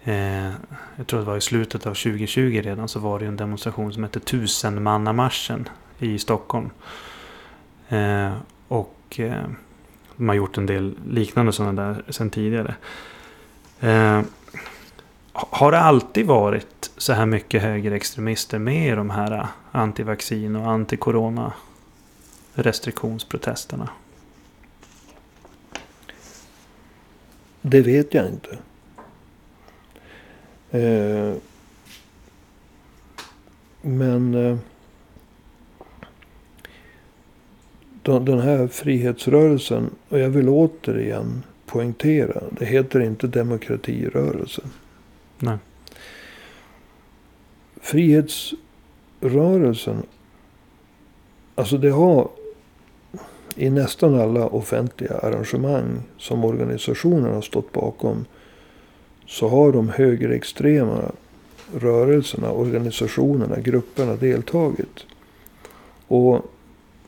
Eh, 0.07 0.51
jag 0.95 1.07
tror 1.07 1.19
det 1.19 1.25
var 1.25 1.37
i 1.37 1.41
slutet 1.41 1.85
av 1.85 1.93
2020 1.93 2.61
redan 2.63 2.87
så 2.87 2.99
var 2.99 3.19
det 3.19 3.25
en 3.25 3.37
demonstration 3.37 3.93
som 3.93 4.03
hette 4.03 4.19
Tusenmannamarschen 4.19 5.69
i 5.99 6.19
Stockholm. 6.19 6.69
Eh, 7.89 8.33
och 8.67 9.19
eh, 9.19 9.43
de 10.15 10.29
har 10.29 10.35
gjort 10.35 10.57
en 10.57 10.65
del 10.65 10.95
liknande 11.09 11.51
sådana 11.51 11.83
där 11.83 12.03
sedan 12.09 12.29
tidigare. 12.29 12.75
Eh, 13.79 14.21
har 15.33 15.71
det 15.71 15.79
alltid 15.79 16.25
varit 16.25 16.91
så 16.97 17.13
här 17.13 17.25
mycket 17.25 17.61
högerextremister 17.61 18.59
med 18.59 18.87
i 18.93 18.95
de 18.95 19.09
här 19.09 19.31
eh, 19.31 19.47
antivaccin 19.71 20.55
och 20.55 20.71
antikorona 20.71 21.53
restriktionsprotesterna? 22.53 23.89
Det 27.61 27.81
vet 27.81 28.13
jag 28.13 28.27
inte. 28.27 28.57
Eh, 30.71 31.33
men 33.81 34.33
eh, 34.33 34.57
den 38.03 38.39
här 38.39 38.67
frihetsrörelsen, 38.67 39.89
och 40.09 40.19
jag 40.19 40.29
vill 40.29 40.49
återigen 40.49 41.43
poängtera, 41.65 42.43
det 42.51 42.65
heter 42.65 42.99
inte 42.99 43.27
demokratirörelsen. 43.27 44.65
Nej. 45.39 45.57
Frihetsrörelsen, 47.81 50.03
alltså 51.55 51.77
det 51.77 51.89
har 51.89 52.29
i 53.55 53.69
nästan 53.69 54.19
alla 54.19 54.47
offentliga 54.47 55.17
arrangemang 55.17 56.01
som 56.17 56.45
organisationen 56.45 57.33
har 57.33 57.41
stått 57.41 57.73
bakom 57.73 58.25
så 59.27 59.47
har 59.47 59.71
de 59.71 59.89
högerextrema 59.89 61.11
rörelserna, 61.75 62.51
organisationerna, 62.51 63.59
grupperna 63.59 64.15
deltagit. 64.15 65.05
Och 66.07 66.45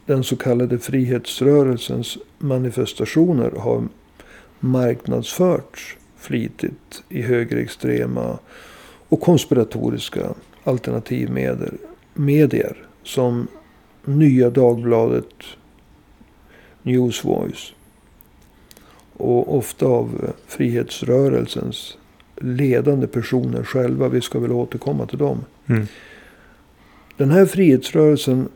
den 0.05 0.23
så 0.23 0.35
kallade 0.35 0.79
frihetsrörelsens 0.79 2.17
manifestationer 2.37 3.51
har 3.51 3.83
marknadsförts 4.59 5.97
flitigt 6.17 7.03
i 7.09 7.21
högerextrema 7.21 8.39
och 9.09 9.21
konspiratoriska 9.21 10.33
alternativmedier. 10.63 12.77
Som 13.03 13.47
Nya 14.05 14.49
Dagbladet, 14.49 15.43
Newsvoice. 16.83 17.73
Och 19.17 19.57
ofta 19.57 19.85
av 19.85 20.33
frihetsrörelsens 20.47 21.97
ledande 22.41 23.07
personer 23.07 23.63
själva. 23.63 24.07
Vi 24.09 24.21
ska 24.21 24.39
väl 24.39 24.51
återkomma 24.51 25.05
till 25.05 25.17
dem. 25.17 25.45
Mm. 25.67 25.87
Den 27.17 27.31
här 27.31 27.45
frihetsrörelsen 27.45 28.49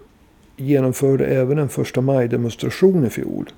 genomförde 0.58 1.26
även 1.26 1.58
en 1.60 1.70
första 1.70 2.02
maj-demonstration 2.02 3.06
i 3.06 3.10
fjol. 3.10 3.50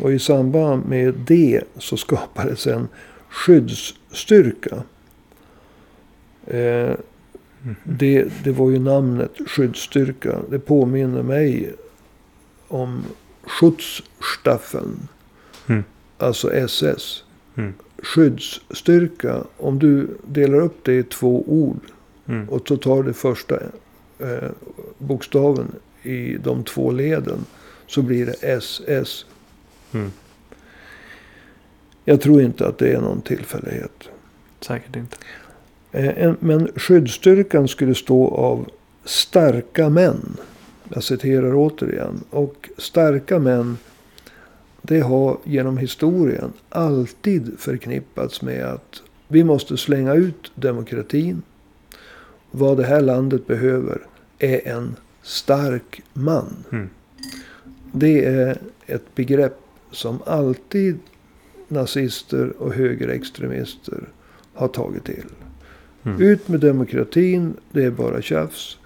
Och 0.00 0.12
i 0.12 0.18
samband 0.18 0.86
med 0.86 1.14
det 1.26 1.60
så 1.78 1.96
skapades 1.96 2.66
en 2.66 2.88
skyddsstyrka. 3.28 4.82
Eh, 6.46 6.92
Mm. 7.64 7.76
det, 7.84 8.28
det 8.44 8.52
var 8.52 8.70
ju 8.70 8.78
namnet 8.78 9.30
skyddsstyrka. 9.46 10.38
Det 10.50 10.58
påminner 10.58 11.22
mig 11.22 11.72
om 12.68 13.02
Schutzstaffeln. 13.42 15.08
Mm. 15.66 15.84
Alltså 16.18 16.52
SS. 16.52 17.24
Mm. 17.56 17.74
Skyddsstyrka. 18.02 19.44
Om 19.56 19.78
du 19.78 20.08
delar 20.26 20.58
upp 20.60 20.84
det 20.84 20.94
i 20.94 21.02
två 21.02 21.44
ord. 21.46 21.80
Mm. 22.28 22.48
Och 22.48 22.68
så 22.68 22.76
tar 22.76 23.02
det 23.02 23.12
första 23.14 23.54
eh, 24.18 24.50
bokstaven 24.98 25.72
i 26.02 26.36
de 26.36 26.64
två 26.64 26.90
leden. 26.90 27.44
Så 27.86 28.02
blir 28.02 28.26
det 28.26 28.32
SS. 28.42 29.24
Mm. 29.92 30.10
Jag 32.04 32.20
tror 32.20 32.42
inte 32.42 32.66
att 32.68 32.78
det 32.78 32.92
är 32.92 33.00
någon 33.00 33.20
tillfällighet. 33.22 34.08
Säkert 34.60 34.96
inte. 34.96 35.16
Eh, 35.92 36.24
en- 36.24 36.36
Men 36.40 36.68
skyddsstyrkan 36.76 37.68
skulle 37.68 37.94
stå 37.94 38.28
av 38.28 38.68
starka 39.04 39.88
män. 39.88 40.36
Jag 40.94 41.02
citerar 41.04 41.54
återigen. 41.54 42.24
Och 42.30 42.70
starka 42.78 43.38
män. 43.38 43.78
Det 44.86 45.00
har 45.00 45.38
genom 45.44 45.78
historien 45.78 46.52
alltid 46.68 47.52
förknippats 47.58 48.42
med 48.42 48.64
att 48.64 49.02
vi 49.28 49.44
måste 49.44 49.76
slänga 49.76 50.14
ut 50.14 50.52
demokratin. 50.54 51.42
Vad 52.50 52.76
det 52.76 52.84
här 52.84 53.00
landet 53.00 53.46
behöver 53.46 54.06
är 54.38 54.68
en 54.68 54.96
stark 55.22 56.02
man. 56.12 56.56
Mm. 56.72 56.88
Det 57.92 58.24
är 58.24 58.58
ett 58.86 59.14
begrepp 59.14 59.58
som 59.90 60.18
alltid 60.26 60.98
nazister 61.68 62.52
och 62.58 62.72
högerextremister 62.72 64.08
har 64.54 64.68
tagit 64.68 65.04
till. 65.04 65.24
Mm. 66.02 66.22
Ut 66.22 66.48
med 66.48 66.60
demokratin, 66.60 67.54
det 67.72 67.84
är 67.84 67.90
bara 67.90 68.22
tjafs. 68.22 68.78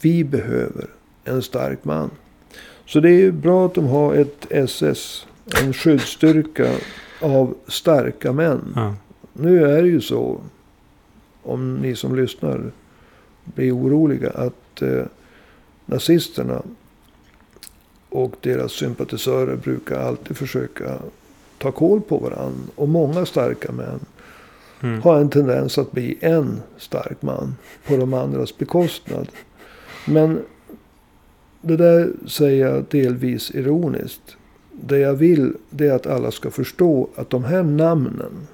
Vi 0.00 0.24
behöver 0.24 0.86
en 1.24 1.42
stark 1.42 1.84
man. 1.84 2.10
Så 2.86 3.00
det 3.00 3.08
är 3.08 3.18
ju 3.18 3.32
bra 3.32 3.66
att 3.66 3.74
de 3.74 3.86
har 3.86 4.14
ett 4.14 4.46
SS, 4.50 5.26
en 5.62 5.72
skyddsstyrka 5.72 6.70
av 7.20 7.54
starka 7.68 8.32
män. 8.32 8.72
Ja. 8.76 8.94
Nu 9.32 9.64
är 9.64 9.82
det 9.82 9.88
ju 9.88 10.00
så, 10.00 10.40
om 11.42 11.74
ni 11.76 11.96
som 11.96 12.16
lyssnar 12.16 12.70
blir 13.44 13.76
oroliga, 13.76 14.30
att 14.30 14.82
eh, 14.82 15.04
nazisterna 15.86 16.62
och 18.08 18.34
deras 18.40 18.72
sympatisörer 18.72 19.56
brukar 19.56 20.00
alltid 20.00 20.36
försöka 20.36 20.98
ta 21.58 21.72
koll 21.72 22.00
på 22.00 22.18
varandra. 22.18 22.72
Och 22.74 22.88
många 22.88 23.26
starka 23.26 23.72
män 23.72 24.00
Mm. 24.80 25.02
har 25.02 25.20
en 25.20 25.30
tendens 25.30 25.78
att 25.78 25.92
bli 25.92 26.18
en 26.20 26.62
stark 26.76 27.22
man 27.22 27.54
på 27.86 27.96
de 27.96 28.14
andras 28.14 28.58
bekostnad. 28.58 29.28
Men 30.06 30.42
det 31.60 31.76
där 31.76 32.12
säger 32.26 32.66
jag 32.68 32.84
delvis 32.90 33.50
ironiskt. 33.50 34.36
Det 34.80 34.98
jag 34.98 35.14
vill 35.14 35.52
det 35.70 35.86
är 35.86 35.92
att 35.92 36.06
alla 36.06 36.30
ska 36.30 36.50
förstå 36.50 37.08
att 37.14 37.30
de 37.30 37.44
här 37.44 37.62
namnen, 37.62 38.46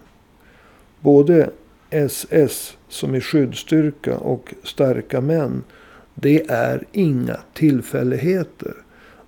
både 1.01 1.51
SS 1.91 2.77
som 2.89 3.15
är 3.15 3.21
skyddsstyrka 3.21 4.19
och 4.19 4.55
starka 4.63 5.21
män, 5.21 5.63
det 6.15 6.51
är 6.51 6.85
inga 6.93 7.37
tillfälligheter. 7.55 8.75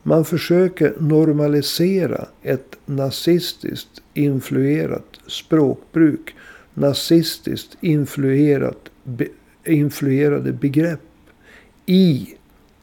Man 0.02 0.24
försöker 0.24 0.94
normalisera 0.98 2.26
ett 2.42 2.78
nazistiskt 2.86 4.02
influerat 4.14 5.20
språkbruk 5.26 6.34
nazistiskt 6.74 7.76
influerat, 7.80 8.90
be, 9.04 9.28
influerade 9.64 10.52
begrepp 10.52 11.00
i 11.86 12.34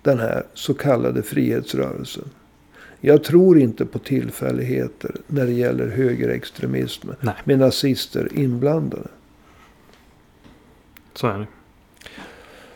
den 0.01 0.19
här 0.19 0.43
så 0.53 0.73
kallade 0.73 1.23
frihetsrörelsen. 1.23 2.29
Jag 3.01 3.23
tror 3.23 3.59
inte 3.59 3.85
på 3.85 3.99
tillfälligheter 3.99 5.15
när 5.27 5.45
det 5.45 5.51
gäller 5.51 5.87
högerextremism 5.87 7.09
Nej, 7.19 7.33
med 7.43 7.59
nazister 7.59 8.27
inblandade. 8.35 9.07
så 11.13 11.27
är 11.27 11.39
det. 11.39 11.47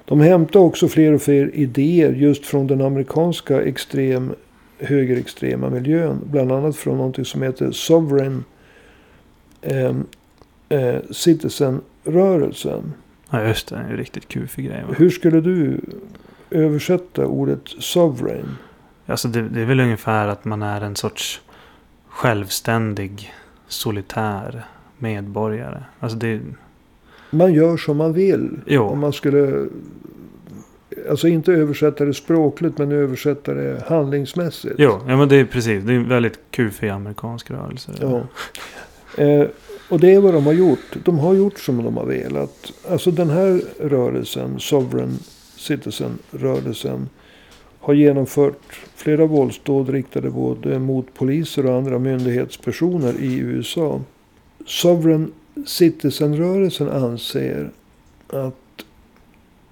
De 0.05 0.19
hämtar 0.19 0.59
också 0.59 0.88
fler 0.88 1.13
och 1.13 1.21
fler 1.21 1.55
idéer 1.55 2.13
just 2.13 2.45
från 2.45 2.67
den 2.67 2.81
amerikanska 2.81 3.62
extrem, 3.62 4.33
högerextrema 4.77 5.69
miljön. 5.69 6.19
Bland 6.31 6.51
annat 6.51 6.75
från 6.75 6.97
något 6.97 7.27
som 7.27 7.41
heter 7.41 7.71
Sovereign 7.71 8.43
eh, 9.62 9.95
eh, 10.69 10.95
Citizen-rörelsen. 11.12 12.93
Ja, 13.29 13.47
just 13.47 13.67
det. 13.67 13.75
Det 13.75 13.81
är 13.81 13.89
en 13.89 13.97
riktigt 13.97 14.27
kufig 14.27 14.65
grej. 14.65 14.83
Va? 14.88 14.95
Hur 14.97 15.09
skulle 15.09 15.41
du 15.41 15.81
översätta 16.51 17.25
ordet 17.25 17.62
sovereign? 17.65 18.47
Alltså 19.05 19.27
det, 19.27 19.41
det 19.41 19.61
är 19.61 19.65
väl 19.65 19.79
ungefär 19.79 20.27
att 20.27 20.45
man 20.45 20.61
är 20.61 20.81
en 20.81 20.95
sorts 20.95 21.41
självständig, 22.07 23.33
solitär 23.67 24.65
medborgare. 24.97 25.83
Alltså 25.99 26.17
det... 26.17 26.41
Man 27.29 27.53
gör 27.53 27.77
som 27.77 27.97
man 27.97 28.13
vill. 28.13 28.59
Jo. 28.65 28.83
Om 28.83 28.99
man 28.99 29.13
skulle... 29.13 29.67
Alltså 31.09 31.27
inte 31.27 31.53
översätta 31.53 32.05
det 32.05 32.13
språkligt 32.13 32.77
men 32.77 32.91
översätta 32.91 33.53
det 33.53 33.83
handlingsmässigt. 33.87 34.75
Jo, 34.77 35.01
ja, 35.07 35.17
men 35.17 35.29
det 35.29 35.35
är 35.35 35.45
precis. 35.45 35.83
Det 35.83 35.93
är 35.93 35.97
en 35.97 36.09
väldigt 36.09 36.39
kufig 36.51 36.89
amerikansk 36.89 37.51
rörelse. 37.51 37.91
Ja. 38.01 38.21
Eh, 39.23 39.47
och 39.89 39.99
det 39.99 40.13
är 40.13 40.19
vad 40.19 40.33
de 40.33 40.45
har 40.45 40.53
gjort. 40.53 40.97
De 41.03 41.19
har 41.19 41.33
gjort 41.33 41.59
som 41.59 41.83
de 41.83 41.97
har 41.97 42.05
velat. 42.05 42.71
Alltså 42.89 43.11
den 43.11 43.29
här 43.29 43.61
rörelsen, 43.79 44.59
Sovereign 44.59 45.19
Citizen-rörelsen, 45.57 47.09
har 47.83 47.93
genomfört 47.93 48.73
flera 48.95 49.25
våldsdåd 49.25 49.89
riktade 49.89 50.29
både 50.29 50.79
mot 50.79 51.13
poliser 51.13 51.65
och 51.65 51.75
andra 51.75 51.99
myndighetspersoner 51.99 53.13
i 53.19 53.37
USA. 53.37 54.01
Sovereign 54.65 55.31
Citizen-rörelsen 55.65 56.89
anser 56.89 57.71
att 58.27 58.85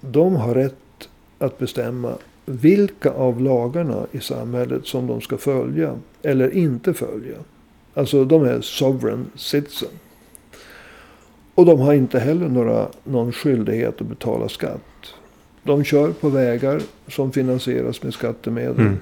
de 0.00 0.36
har 0.36 0.54
rätt 0.54 1.08
att 1.38 1.58
bestämma 1.58 2.14
vilka 2.44 3.10
av 3.10 3.40
lagarna 3.40 4.06
i 4.12 4.20
samhället 4.20 4.86
som 4.86 5.06
de 5.06 5.20
ska 5.20 5.38
följa 5.38 5.98
eller 6.22 6.56
inte 6.56 6.94
följa. 6.94 7.36
Alltså 7.94 8.24
de 8.24 8.44
är 8.44 8.60
sovereign 8.60 9.26
citizen. 9.34 9.88
Och 11.54 11.66
de 11.66 11.80
har 11.80 11.94
inte 11.94 12.18
heller 12.18 12.48
några, 12.48 12.88
någon 13.04 13.32
skyldighet 13.32 14.00
att 14.00 14.06
betala 14.06 14.48
skatt. 14.48 15.14
De 15.62 15.84
kör 15.84 16.12
på 16.12 16.28
vägar 16.28 16.80
som 17.08 17.32
finansieras 17.32 18.02
med 18.02 18.14
skattemedel. 18.14 18.80
Mm. 18.80 18.96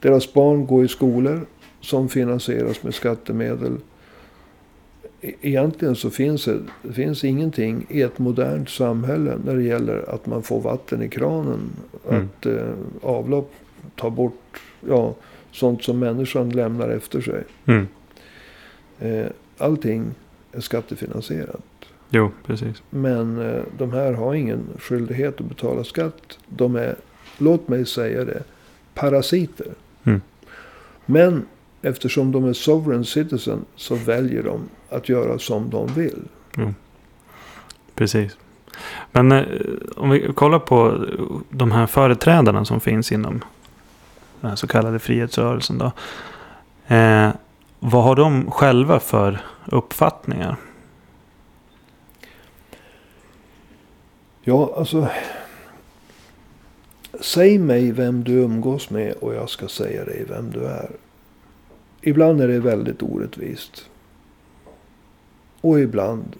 Deras 0.00 0.32
barn 0.32 0.66
går 0.66 0.84
i 0.84 0.88
skolor 0.88 1.46
som 1.80 2.08
finansieras 2.08 2.82
med 2.82 2.94
skattemedel. 2.94 3.76
E- 5.20 5.32
Egentligen 5.40 5.96
så 5.96 6.10
finns 6.10 6.44
det, 6.44 6.58
det 6.82 6.92
finns 6.92 7.24
ingenting 7.24 7.86
i 7.88 8.02
ett 8.02 8.18
modernt 8.18 8.70
samhälle 8.70 9.38
när 9.44 9.56
det 9.56 9.62
gäller 9.62 10.14
att 10.14 10.26
man 10.26 10.42
får 10.42 10.60
vatten 10.60 11.02
i 11.02 11.08
kranen. 11.08 11.60
Mm. 12.10 12.24
Att 12.38 12.46
eh, 12.46 12.68
avlopp 13.02 13.52
tar 13.96 14.10
bort 14.10 14.60
ja, 14.88 15.14
sånt 15.52 15.82
som 15.84 15.98
människan 15.98 16.50
lämnar 16.50 16.88
efter 16.88 17.20
sig. 17.20 17.44
Mm. 17.66 17.88
Eh, 19.00 19.26
allting 19.58 20.04
är 20.52 20.60
skattefinansierat. 20.60 21.60
Jo, 22.14 22.30
precis. 22.46 22.82
Men 22.90 23.38
eh, 23.38 23.62
de 23.78 23.92
här 23.92 24.12
har 24.12 24.34
ingen 24.34 24.66
skyldighet 24.78 25.40
att 25.40 25.46
betala 25.46 25.84
skatt. 25.84 26.38
De 26.48 26.76
är, 26.76 26.96
låt 27.38 27.68
mig 27.68 27.86
säga 27.86 28.24
det, 28.24 28.42
parasiter. 28.94 29.66
Mm. 30.04 30.20
Men 31.06 31.46
eftersom 31.82 32.32
de 32.32 32.44
är 32.44 32.52
sovereign 32.52 33.04
citizen 33.04 33.64
så 33.76 33.94
väljer 33.94 34.42
de 34.42 34.60
att 34.88 35.08
göra 35.08 35.38
som 35.38 35.70
de 35.70 35.86
vill. 35.86 36.22
Precis. 37.94 38.36
Men 39.12 39.32
eh, 39.32 39.44
om 39.96 40.10
vi 40.10 40.32
kollar 40.34 40.58
på 40.58 41.06
de 41.48 41.72
här 41.72 41.86
företrädarna 41.86 42.64
som 42.64 42.80
finns 42.80 43.12
inom 43.12 43.44
den 44.40 44.50
här 44.50 44.56
så 44.56 44.66
kallade 44.66 44.98
frihetsrörelsen. 44.98 45.78
Då. 45.78 45.92
Eh, 46.94 47.30
vad 47.80 48.04
har 48.04 48.16
de 48.16 48.50
själva 48.50 49.00
för 49.00 49.40
uppfattningar? 49.64 50.56
Ja, 54.44 54.74
alltså. 54.76 55.08
Säg 57.20 57.58
mig 57.58 57.92
vem 57.92 58.24
du 58.24 58.32
umgås 58.32 58.90
med 58.90 59.12
och 59.12 59.34
jag 59.34 59.50
ska 59.50 59.68
säga 59.68 60.04
dig 60.04 60.24
vem 60.28 60.50
du 60.50 60.64
är. 60.64 60.90
Ibland 62.00 62.40
är 62.40 62.48
det 62.48 62.60
väldigt 62.60 63.02
orättvist. 63.02 63.88
Och 65.60 65.80
ibland 65.80 66.36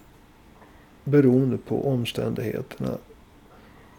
beroende 1.04 1.58
på 1.58 1.88
omständigheterna 1.88 2.98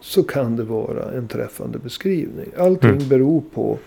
så 0.02 0.24
kan 0.24 0.56
det 0.56 0.64
vara 0.64 1.12
en 1.12 1.28
träffande 1.28 1.80
beskrivning. 1.80 2.50
Allting 2.58 2.90
Mm. 2.90 3.08
beror 3.10 3.44
på 3.54 3.80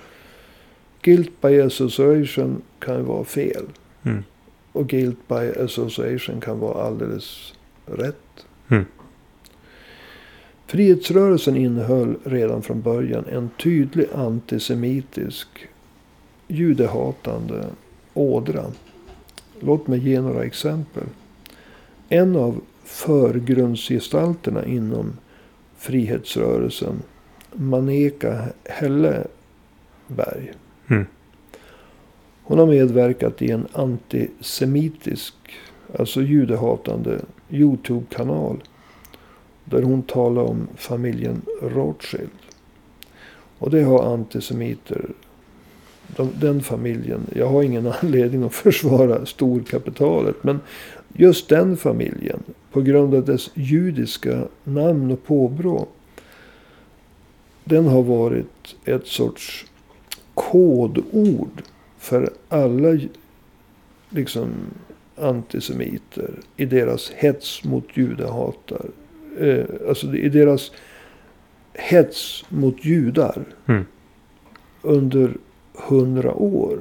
guilt 1.02 1.40
by 1.40 1.60
association 1.60 2.62
kan 2.78 3.04
vara 3.04 3.24
fel. 3.24 3.64
Mm. 4.02 4.24
Och 4.72 4.86
guilt 4.88 5.28
by 5.28 5.52
association 5.64 6.40
kan 6.40 6.58
vara 6.58 6.82
alldeles 6.84 7.54
rätt. 7.86 8.46
Mm. 8.68 8.84
Frihetsrörelsen 10.66 11.56
innehöll 11.56 12.16
redan 12.24 12.62
från 12.62 12.80
början 12.82 13.24
en 13.32 13.50
tydlig 13.62 14.06
antisemitisk, 14.14 15.48
judehatande 16.48 17.66
ådra. 18.14 18.64
Låt 19.60 19.86
mig 19.86 20.08
ge 20.08 20.20
några 20.20 20.44
exempel. 20.44 21.04
En 22.08 22.36
av 22.36 22.60
förgrundsgestalterna 22.84 24.64
inom 24.64 25.12
frihetsrörelsen, 25.78 27.02
Maneka 27.52 28.44
Helleberg. 28.64 30.52
Mm. 30.86 31.06
Hon 32.42 32.58
har 32.58 32.66
medverkat 32.66 33.42
i 33.42 33.50
en 33.50 33.66
antisemitisk, 33.72 35.34
alltså 35.98 36.22
judehatande 36.22 37.20
Youtube-kanal. 37.50 38.62
Där 39.70 39.82
hon 39.82 40.02
talar 40.02 40.42
om 40.42 40.68
familjen 40.76 41.42
Rothschild. 41.62 42.30
Och 43.58 43.70
det 43.70 43.82
har 43.82 44.12
antisemiter, 44.12 45.10
de, 46.16 46.30
den 46.40 46.62
familjen. 46.62 47.20
Jag 47.34 47.48
har 47.48 47.62
ingen 47.62 47.86
anledning 48.02 48.42
att 48.42 48.54
försvara 48.54 49.26
storkapitalet. 49.26 50.44
Men 50.44 50.60
just 51.12 51.48
den 51.48 51.76
familjen, 51.76 52.42
på 52.72 52.82
grund 52.82 53.14
av 53.14 53.24
dess 53.24 53.50
judiska 53.54 54.48
namn 54.64 55.10
och 55.10 55.24
påbrå. 55.24 55.86
Den 57.64 57.86
har 57.86 58.02
varit 58.02 58.76
ett 58.84 59.06
sorts 59.06 59.66
kodord 60.34 61.62
för 61.98 62.30
alla 62.48 62.98
liksom 64.10 64.48
antisemiter 65.16 66.30
i 66.56 66.64
deras 66.64 67.10
hets 67.10 67.64
mot 67.64 67.84
judehatar. 67.94 68.86
Eh, 69.40 69.64
alltså 69.88 70.14
i 70.14 70.28
deras 70.28 70.72
hets 71.74 72.44
mot 72.48 72.84
judar 72.84 73.44
Mm. 73.66 73.84
under 74.82 75.36
hundra 75.74 76.34
år. 76.34 76.78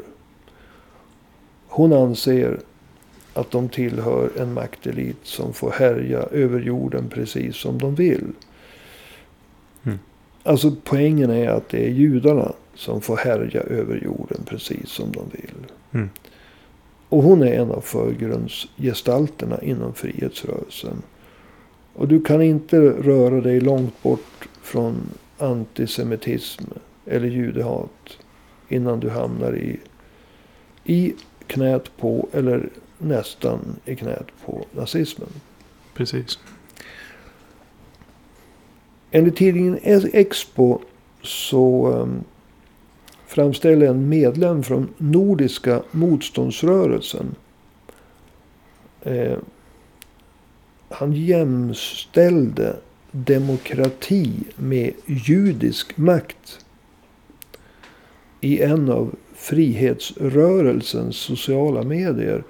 Hon 1.67 1.93
anser 1.93 2.59
att 3.33 3.51
de 3.51 3.69
tillhör 3.69 4.29
en 4.39 4.53
maktelit 4.53 5.17
som 5.23 5.53
får 5.53 5.71
härja 5.71 6.19
över 6.19 6.59
jorden 6.59 7.09
precis 7.09 7.55
som 7.55 7.77
de 7.77 7.95
vill. 7.95 8.25
Mm. 9.83 9.99
Alltså 10.43 10.75
poängen 10.83 11.29
är 11.29 11.47
att 11.49 11.69
det 11.69 11.85
är 11.85 11.89
judarna 11.89 12.51
som 12.75 13.01
får 13.01 13.17
härja 13.17 13.61
över 13.61 14.01
jorden 14.03 14.41
precis 14.45 14.89
som 14.89 15.11
de 15.11 15.29
vill. 15.31 15.65
Mm. 15.91 16.09
Och 17.09 17.23
hon 17.23 17.41
är 17.41 17.53
en 17.53 17.71
av 17.71 17.81
förgrundsgestalterna 17.81 19.61
inom 19.61 19.93
frihetsrörelsen. 19.93 21.01
Och 21.95 22.07
du 22.07 22.21
kan 22.21 22.41
inte 22.41 22.79
röra 22.79 23.41
dig 23.41 23.59
långt 23.59 24.03
bort 24.03 24.47
från 24.61 25.09
antisemitism 25.37 26.63
eller 27.05 27.27
judehat. 27.27 28.17
Innan 28.69 28.99
du 28.99 29.09
hamnar 29.09 29.55
i, 29.55 29.79
i 30.83 31.13
knät 31.47 31.97
på 31.97 32.27
eller 32.31 32.69
nästan 32.97 33.59
i 33.85 33.95
knät 33.95 34.27
på 34.45 34.65
nazismen. 34.71 35.29
Precis. 35.93 36.39
Enligt 39.11 39.35
tidningen 39.35 39.79
Expo 40.13 40.79
så 41.21 41.87
um, 41.93 42.23
framställer 43.27 43.87
en 43.87 44.09
medlem 44.09 44.63
från 44.63 44.89
Nordiska 44.97 45.83
motståndsrörelsen. 45.91 47.35
Eh, 49.01 49.37
han 50.89 51.13
jämställde 51.13 52.75
demokrati 53.11 54.31
med 54.55 54.91
judisk 55.05 55.97
makt. 55.97 56.65
I 58.41 58.61
en 58.61 58.89
av 58.89 59.15
frihetsrörelsens 59.33 61.15
sociala 61.15 61.83
medier. 61.83 62.43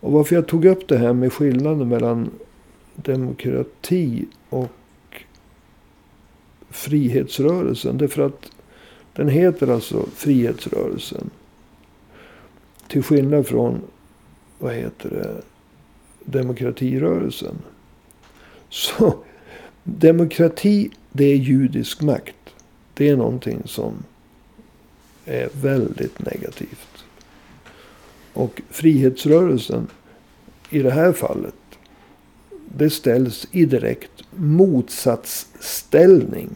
Och 0.00 0.12
varför 0.12 0.34
jag 0.34 0.46
tog 0.46 0.64
upp 0.64 0.88
det 0.88 0.98
här 0.98 1.12
med 1.12 1.32
skillnaden 1.32 1.88
mellan 1.88 2.30
demokrati 2.94 4.26
och 4.48 4.72
frihetsrörelsen. 6.70 7.98
Det 7.98 8.04
är 8.04 8.08
för 8.08 8.26
att 8.26 8.50
den 9.12 9.28
heter 9.28 9.68
alltså 9.68 10.06
frihetsrörelsen. 10.14 11.30
Till 12.88 13.02
skillnad 13.02 13.46
från, 13.46 13.80
vad 14.58 14.74
heter 14.74 15.10
det, 15.10 15.42
demokratirörelsen. 16.26 17.54
Så 18.68 19.14
demokrati, 19.84 20.90
det 21.12 21.24
är 21.24 21.36
judisk 21.36 22.02
makt. 22.02 22.36
Det 22.94 23.08
är 23.08 23.16
någonting 23.16 23.62
som 23.64 23.94
är 25.24 25.48
väldigt 25.52 26.18
negativt. 26.18 27.04
Och 28.32 28.62
frihetsrörelsen 28.70 29.86
i 30.70 30.82
det 30.82 30.90
här 30.90 31.12
fallet. 31.12 31.54
Det 32.76 32.90
ställs 32.90 33.46
i 33.50 33.64
direkt 33.64 34.22
motsatsställning 34.34 36.50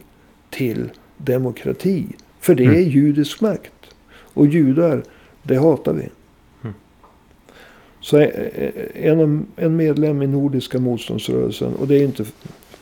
till 0.50 0.90
demokrati. 1.16 2.06
För 2.40 2.54
det 2.54 2.64
är 2.64 2.68
Mm. 2.68 2.90
judisk 2.90 3.40
makt. 3.40 3.72
Och 4.12 4.46
judar, 4.46 5.02
det 5.42 5.56
hatar 5.56 5.92
vi. 5.92 6.08
Så 8.00 8.18
eh, 8.18 8.72
en, 8.94 9.46
en 9.56 9.76
medlem 9.76 10.22
i 10.22 10.26
Nordiska 10.26 10.78
motståndsrörelsen. 10.78 11.74
Och 11.74 11.86
det 11.86 11.96
är 11.96 12.04
inte 12.04 12.24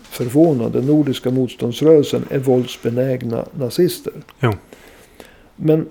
förvånande. 0.02 0.82
Nordiska 0.82 1.30
motståndsrörelsen 1.30 2.24
är 2.30 2.38
våldsbenägna 2.38 3.44
nazister. 3.58 4.12
Jo. 4.40 4.52
Men 5.56 5.86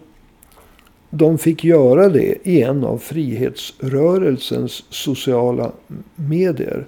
de 1.10 1.38
fick 1.38 1.64
göra 1.64 2.10
det 2.10 2.38
i 2.44 2.62
en 2.62 2.84
av 2.84 2.98
frihetsrörelsens 2.98 4.84
sociala 4.90 5.72
medier. 6.16 6.86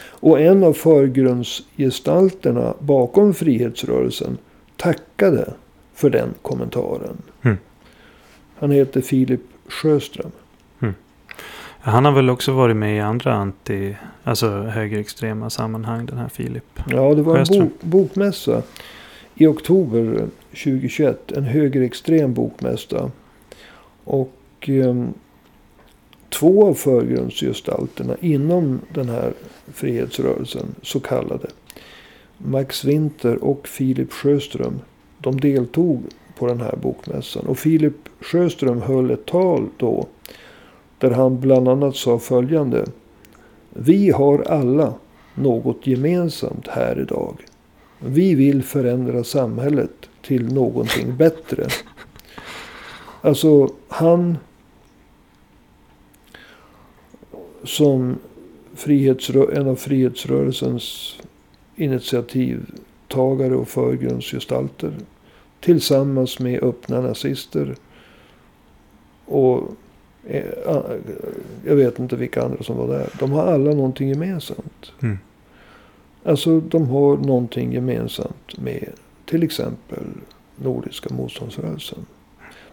Och 0.00 0.40
en 0.40 0.64
av 0.64 0.72
förgrundsgestalterna 0.72 2.74
bakom 2.78 3.34
frihetsrörelsen 3.34 4.38
tackade 4.76 5.54
för 5.94 6.10
den 6.10 6.34
kommentaren. 6.42 7.22
Mm. 7.42 7.56
Han 8.54 8.70
heter 8.70 9.00
Filip 9.00 9.40
Sjöström. 9.68 10.30
Han 11.88 12.04
har 12.04 12.12
väl 12.12 12.30
också 12.30 12.52
varit 12.52 12.76
med 12.76 12.96
i 12.96 13.00
andra 13.00 13.34
anti, 13.34 13.96
alltså 14.24 14.48
högerextrema 14.48 15.50
sammanhang, 15.50 16.06
den 16.06 16.18
här 16.18 16.28
Filip. 16.28 16.80
Ja, 16.88 17.14
det 17.14 17.22
var 17.22 17.36
en 17.36 17.46
Sjöström. 17.46 17.64
bok, 17.68 17.80
bokmässa 17.80 18.62
i 19.34 19.46
oktober 19.46 20.26
2021. 20.50 21.32
En 21.32 21.44
högerextrem 21.44 22.34
bokmässa. 22.34 23.10
Och 24.04 24.32
eh, 24.60 25.04
två 26.28 26.66
av 26.66 26.74
förgrundsgestalterna 26.74 28.16
inom 28.20 28.80
den 28.94 29.08
här 29.08 29.32
frihetsrörelsen, 29.72 30.74
så 30.82 31.00
kallade. 31.00 31.48
Max 32.38 32.84
Winter 32.84 33.44
och 33.44 33.68
Filip 33.68 34.12
Sjöström. 34.12 34.80
De 35.18 35.40
deltog 35.40 36.02
på 36.38 36.46
den 36.46 36.60
här 36.60 36.76
bokmässan. 36.76 37.46
Och 37.46 37.58
Filip 37.58 38.08
Sjöström 38.20 38.82
höll 38.82 39.10
ett 39.10 39.26
tal 39.26 39.68
då. 39.76 40.06
Där 40.98 41.10
han 41.10 41.40
bland 41.40 41.68
annat 41.68 41.96
sa 41.96 42.18
följande. 42.18 42.86
Vi 43.70 44.10
har 44.10 44.42
alla 44.42 44.94
något 45.34 45.86
gemensamt 45.86 46.68
här 46.68 47.00
idag. 47.00 47.36
Vi 47.98 48.34
vill 48.34 48.62
förändra 48.62 49.24
samhället 49.24 50.08
till 50.22 50.54
någonting 50.54 51.16
bättre. 51.16 51.66
Alltså 53.20 53.70
han 53.88 54.38
som 57.64 58.18
frihetsrö- 58.76 59.56
en 59.58 59.68
av 59.68 59.76
frihetsrörelsens 59.76 61.16
initiativtagare 61.76 63.56
och 63.56 63.68
förgrundsgestalter. 63.68 64.92
Tillsammans 65.60 66.38
med 66.38 66.62
öppna 66.62 67.00
nazister. 67.00 67.74
Och 69.26 69.70
jag 71.64 71.76
vet 71.76 71.98
inte 71.98 72.16
vilka 72.16 72.42
andra 72.42 72.62
som 72.62 72.76
var 72.76 72.88
där. 72.88 73.08
De 73.18 73.32
har 73.32 73.46
alla 73.46 73.70
någonting 73.70 74.08
gemensamt. 74.08 74.92
Mm. 75.02 75.18
Alltså 76.24 76.60
de 76.60 76.88
har 76.88 77.16
någonting 77.16 77.72
gemensamt 77.72 78.58
med 78.58 78.92
till 79.24 79.42
exempel 79.42 80.04
Nordiska 80.56 81.14
motståndsrörelsen. 81.14 82.06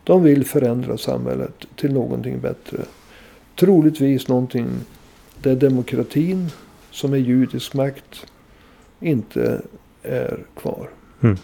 De 0.03 0.23
vill 0.23 0.45
förändra 0.45 0.97
samhället 0.97 1.65
till 1.75 1.93
någonting 1.93 2.39
bättre. 2.39 2.77
Troligtvis 3.55 4.27
någonting 4.27 4.67
där 5.41 5.55
demokratin 5.55 6.49
som 6.91 7.13
är 7.13 7.17
judisk 7.17 7.73
makt 7.73 8.25
inte 8.99 9.61
är 10.03 10.45
kvar. 10.55 10.89
Mm. 11.21 11.37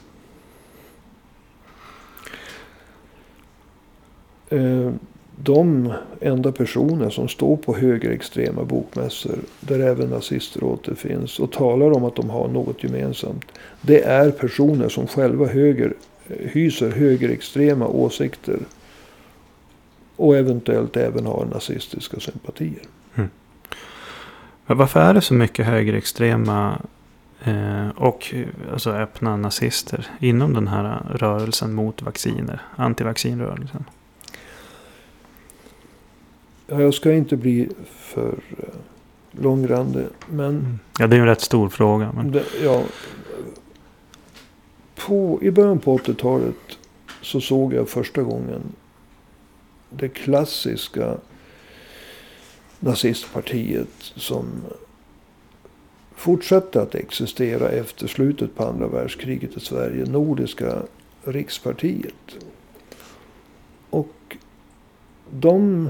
Eh, 4.50 4.94
de 5.36 5.94
enda 6.22 6.52
personer 6.52 7.10
som 7.10 7.28
står 7.28 7.58
på 7.58 7.76
högerextrema 7.76 8.64
bokmässor. 8.64 9.40
Där 9.60 9.80
även 9.80 10.10
nazister 10.10 10.64
återfinns. 10.64 11.40
Och 11.40 11.52
talar 11.52 11.92
om 11.92 12.04
att 12.04 12.16
de 12.16 12.30
har 12.30 12.48
något 12.48 12.84
gemensamt. 12.84 13.46
Det 13.82 14.04
är 14.04 14.32
personer 14.32 14.90
som 14.90 15.08
själva 15.08 15.46
höger, 15.46 15.94
hyser 16.28 16.92
högerextrema 16.92 17.88
åsikter. 17.88 18.60
Och 20.16 20.38
eventuellt 20.38 20.98
även 20.98 21.26
har 21.26 21.46
nazistiska 21.46 22.20
sympatier. 22.20 22.82
Mm. 23.16 23.30
Men 24.66 24.78
varför 24.78 25.00
är 25.00 25.14
det 25.14 25.22
så 25.22 25.34
mycket 25.34 25.66
högerextrema 25.66 26.82
eh, 27.44 27.90
och 27.90 28.34
eh, 28.34 28.48
alltså 28.72 28.92
öppna 28.92 29.38
nazister 29.38 30.08
inom 30.20 30.54
den 30.54 30.68
här 30.68 31.06
rörelsen 31.16 31.74
mot 31.74 32.02
vacciner? 32.02 32.62
Antivaccinrörelsen. 32.76 33.86
Ja, 36.72 36.82
jag 36.82 36.94
ska 36.94 37.14
inte 37.14 37.38
bli 37.38 37.70
för 37.86 38.40
eh, 38.58 38.66
långrandig. 39.32 40.06
Men 40.30 40.80
Ja, 41.00 41.08
det 41.08 41.16
är 41.16 41.20
en 41.20 41.26
rätt 41.26 41.42
stor 41.42 41.70
fråga. 41.70 42.12
Men... 42.12 42.32
det, 42.32 42.44
ja, 42.64 42.84
på, 44.96 45.40
i 45.42 45.52
början 45.52 45.80
på 45.80 45.98
80-talet 45.98 46.56
så 47.22 47.42
såg 47.42 47.74
jag 47.74 47.90
första 47.90 48.24
gången 48.24 48.62
det 49.90 50.10
klassiska 50.10 51.18
nazistpartiet 52.80 53.94
som 54.00 54.46
fortsatte 56.16 56.82
att 56.82 56.96
existera 56.96 57.70
efter 57.70 58.08
slutet 58.08 58.56
på 58.56 58.66
andra 58.66 58.88
världskriget 58.88 59.58
i 59.58 59.60
Sverige. 59.60 60.06
Nordiska 60.06 60.82
rikspartiet. 61.24 62.38
Och 63.90 64.38
de 65.32 65.90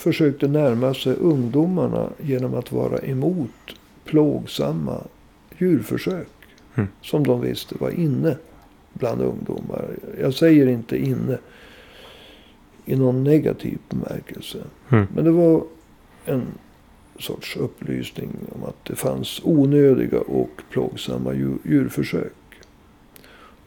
försökte 0.00 0.48
närma 0.48 0.94
sig 0.94 1.14
ungdomarna 1.14 2.08
genom 2.18 2.54
att 2.54 2.72
vara 2.72 2.98
emot 2.98 3.74
plågsamma 4.04 5.02
djurförsök. 5.58 6.28
Mm. 6.74 6.88
Som 7.02 7.26
de 7.26 7.40
visste 7.40 7.74
var 7.78 7.90
inne 7.90 8.36
bland 8.92 9.22
ungdomar. 9.22 9.88
Jag 10.20 10.34
säger 10.34 10.66
inte 10.66 10.96
inne 10.96 11.38
i 12.84 12.96
någon 12.96 13.24
negativ 13.24 13.78
bemärkelse. 13.88 14.58
Mm. 14.88 15.06
Men 15.14 15.24
det 15.24 15.30
var 15.30 15.64
en 16.24 16.42
sorts 17.18 17.56
upplysning 17.56 18.30
om 18.52 18.64
att 18.64 18.84
det 18.84 18.96
fanns 18.96 19.40
onödiga 19.44 20.20
och 20.20 20.62
plågsamma 20.70 21.34
djur, 21.34 21.58
djurförsök. 21.64 22.32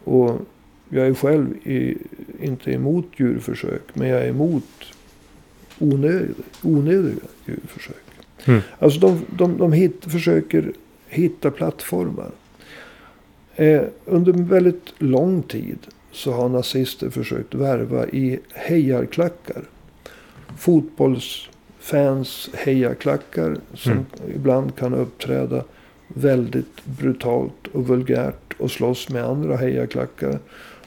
Och 0.03 0.39
jag 0.89 1.07
är 1.07 1.13
själv 1.13 1.67
i, 1.67 1.97
inte 2.41 2.71
emot 2.71 3.05
djurförsök. 3.17 3.81
Men 3.93 4.07
jag 4.07 4.21
är 4.21 4.29
emot 4.29 4.93
onödiga, 5.79 6.33
onödiga 6.63 7.25
djurförsök. 7.45 7.95
Mm. 8.45 8.61
Alltså 8.79 8.99
de, 8.99 9.25
de, 9.37 9.57
de 9.57 9.73
hit, 9.73 10.05
försöker 10.05 10.71
hitta 11.07 11.51
plattformar. 11.51 12.31
Eh, 13.55 13.81
under 14.05 14.33
väldigt 14.33 14.93
lång 14.97 15.43
tid 15.43 15.77
så 16.11 16.31
har 16.31 16.49
nazister 16.49 17.09
försökt 17.09 17.53
värva 17.53 18.07
i 18.07 18.39
hejarklackar. 18.53 19.63
Fotbollsfans 20.57 22.49
hejarklackar 22.53 23.57
som 23.73 23.91
Mm. 23.91 24.05
ibland 24.35 24.75
kan 24.75 24.93
uppträda 24.93 25.63
väldigt 26.07 26.85
brutalt 26.85 27.67
och 27.71 27.87
vulgärt 27.87 28.53
och 28.57 28.71
slåss 28.71 29.09
med 29.09 29.23
andra 29.23 29.55
hejarklackar. 29.55 30.39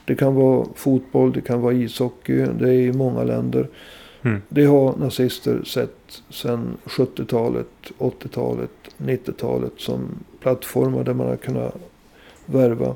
Det 0.04 0.14
kan 0.14 0.34
vara 0.34 0.66
fotboll, 0.74 1.32
det 1.32 1.40
kan 1.40 1.60
vara 1.60 1.74
ishockey, 1.74 2.46
det 2.58 2.68
är 2.68 2.72
i 2.72 2.92
många 2.92 3.24
länder. 3.24 3.68
Mm. 4.26 4.42
Det 4.48 4.64
har 4.64 4.96
nazister 4.96 5.64
sett 5.64 6.22
sedan 6.30 6.76
70-talet, 6.84 7.66
80-talet, 7.98 8.70
90-talet 8.98 9.72
som 9.76 10.08
plattformar 10.40 11.04
där 11.04 11.14
man 11.14 11.26
har 11.26 11.36
kunnat 11.36 11.74
värva. 12.46 12.94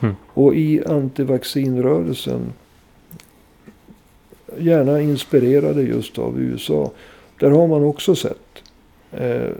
Mm. 0.00 0.14
Och 0.26 0.54
i 0.54 0.84
antivaccinrörelsen, 0.84 2.52
gärna 4.58 5.00
inspirerade 5.00 5.82
just 5.82 6.18
av 6.18 6.40
USA, 6.40 6.90
där 7.40 7.50
har 7.50 7.68
man 7.68 7.84
också 7.84 8.14
sett 8.14 8.62
eh, 9.12 9.50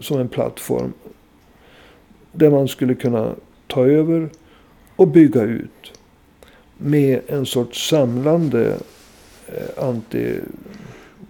som 0.00 0.18
en 0.18 0.28
plattform 0.28 0.92
där 2.32 2.50
man 2.50 2.68
skulle 2.68 2.94
kunna 2.94 3.34
ta 3.66 3.86
över 3.86 4.28
och 4.96 5.08
bygga 5.08 5.42
ut 5.42 5.92
med 6.78 7.20
en 7.26 7.46
sorts 7.46 7.88
samlande 7.88 8.78
anti, 9.76 10.40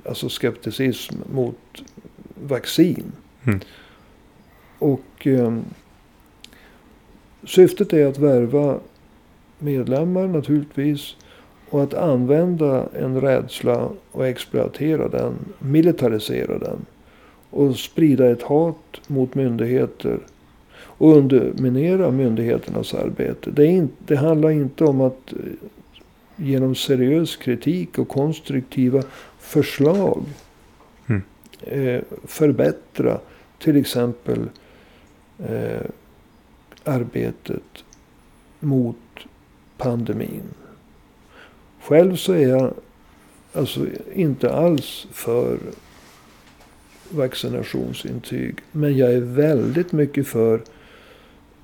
alltså 0.05 0.29
skepticism 0.29 1.15
mot 1.35 1.83
vaccin. 2.35 3.13
Mm. 3.45 3.61
Och 4.79 5.27
eh, 5.27 5.59
syftet 7.45 7.93
är 7.93 8.07
att 8.07 8.19
värva 8.19 8.79
medlemmar 9.59 10.27
naturligtvis. 10.27 11.17
Och 11.71 11.83
att 11.83 11.95
använda 11.95 12.89
en 12.93 13.21
rädsla 13.21 13.89
och 14.11 14.27
exploatera 14.27 15.09
den, 15.09 15.35
militarisera 15.59 16.59
den. 16.59 16.87
Och 17.51 17.77
sprida 17.77 18.31
ett 18.31 18.43
hat 18.43 19.01
mot 19.07 19.35
myndigheter. 19.35 20.19
Och 20.75 21.17
underminera 21.17 22.11
myndigheternas 22.11 22.95
arbete. 22.95 23.51
Det, 23.51 23.63
är 23.63 23.71
inte, 23.71 23.95
det 24.07 24.17
handlar 24.17 24.51
inte 24.51 24.85
om 24.85 25.01
att 25.01 25.33
eh, 25.33 25.39
genom 26.37 26.75
seriös 26.75 27.37
kritik 27.37 27.99
och 27.99 28.09
konstruktiva 28.09 29.03
förslag 29.39 30.25
Mm. 31.07 31.23
eh, 31.61 32.03
förbättra 32.25 33.21
till 33.59 33.77
exempel 33.77 34.49
eh, 35.39 35.87
arbetet 36.85 37.85
mot 38.61 38.97
pandemin. 39.77 40.43
Själv 41.81 42.17
så 42.17 42.33
är 42.33 42.49
jag 42.49 42.75
alltså 43.53 43.87
inte 44.15 44.53
alls 44.55 45.07
för 45.13 45.59
vaccinationsintyg. 47.11 48.59
Men 48.73 48.97
jag 48.97 49.13
är 49.13 49.21
väldigt 49.21 49.93
mycket 49.93 50.27
för 50.27 50.63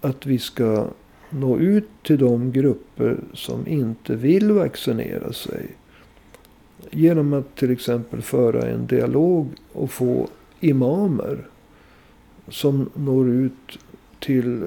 att 0.00 0.26
vi 0.26 0.38
ska 0.38 0.86
nå 1.30 1.58
ut 1.58 1.88
till 2.02 2.18
de 2.18 2.52
grupper 2.52 3.16
som 3.32 3.66
inte 3.66 4.16
vill 4.16 4.52
vaccinera 4.52 5.32
sig. 5.32 5.66
Genom 6.90 7.32
att 7.32 7.56
till 7.56 7.70
exempel 7.70 8.22
föra 8.22 8.62
en 8.62 8.86
dialog 8.86 9.48
och 9.72 9.90
få 9.90 10.28
imamer 10.60 11.46
som 12.48 12.90
når 12.94 13.28
ut 13.28 13.78
till 14.20 14.64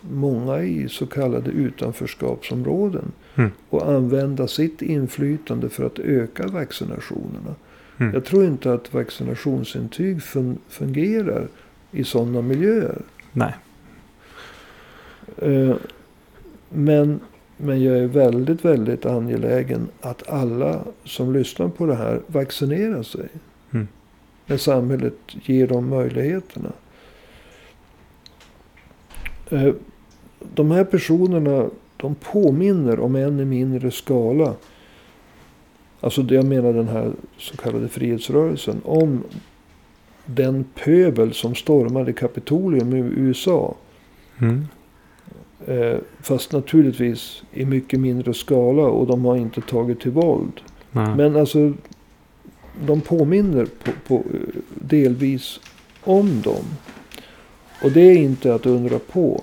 många 0.00 0.62
i 0.62 0.88
så 0.88 1.06
kallade 1.06 1.50
utanförskapsområden. 1.50 3.12
Mm. 3.34 3.50
Och 3.68 3.88
använda 3.88 4.48
sitt 4.48 4.82
inflytande 4.82 5.68
för 5.68 5.84
att 5.86 5.98
öka 5.98 6.46
vaccinationerna. 6.46 7.54
Mm. 7.98 8.14
Jag 8.14 8.24
tror 8.24 8.44
inte 8.44 8.72
att 8.72 8.94
vaccinationsintyg 8.94 10.18
fun- 10.18 10.58
fungerar 10.68 11.48
i 11.90 12.04
sådana 12.04 12.42
miljöer. 12.42 13.02
Nej. 13.32 13.54
Eh, 15.36 15.76
Men, 16.74 17.20
men 17.56 17.82
jag 17.82 17.98
är 17.98 18.06
väldigt, 18.06 18.64
väldigt 18.64 19.06
angelägen 19.06 19.88
att 20.00 20.28
alla 20.28 20.84
som 21.04 21.32
lyssnar 21.32 21.68
på 21.68 21.86
det 21.86 21.94
här 21.94 22.20
vaccinerar 22.26 23.02
sig. 23.02 23.28
Mm. 23.72 23.88
När 24.46 24.56
samhället 24.56 25.14
ger 25.26 25.66
dem 25.66 25.88
möjligheterna. 25.88 26.72
Eh, 29.50 29.74
De 30.54 30.70
här 30.70 30.84
personerna, 30.84 31.70
de 31.96 32.14
påminner 32.14 33.00
om 33.00 33.16
en 33.16 33.40
i 33.40 33.44
mindre 33.44 33.90
skala. 33.90 34.54
Alltså 36.00 36.22
jag 36.22 36.44
menar 36.44 36.72
den 36.72 36.88
här 36.88 37.12
så 37.38 37.56
kallade 37.56 37.88
frihetsrörelsen. 37.88 38.80
Om 38.84 39.24
den 40.26 40.64
pöbel 40.84 41.34
som 41.34 41.54
stormade 41.54 42.12
Kapitolium 42.12 42.94
i 42.94 42.98
USA. 42.98 43.74
Mm. 44.38 44.66
Eh, 45.66 45.98
fast 46.20 46.52
naturligtvis 46.52 47.42
i 47.52 47.64
mycket 47.64 48.00
mindre 48.00 48.34
skala 48.34 48.82
och 48.82 49.06
de 49.06 49.24
har 49.24 49.36
inte 49.36 49.60
tagit 49.60 50.00
till 50.00 50.10
våld. 50.10 50.60
Nej. 50.90 51.16
Men 51.16 51.36
alltså 51.36 51.72
de 52.86 53.00
påminner 53.00 53.66
på, 53.84 53.90
på, 54.06 54.14
eh, 54.14 54.60
delvis 54.80 55.60
om 56.04 56.42
dem. 56.42 56.64
Och 57.82 57.90
det 57.90 58.00
är 58.00 58.16
inte 58.16 58.54
att 58.54 58.66
undra 58.66 58.98
på. 58.98 59.42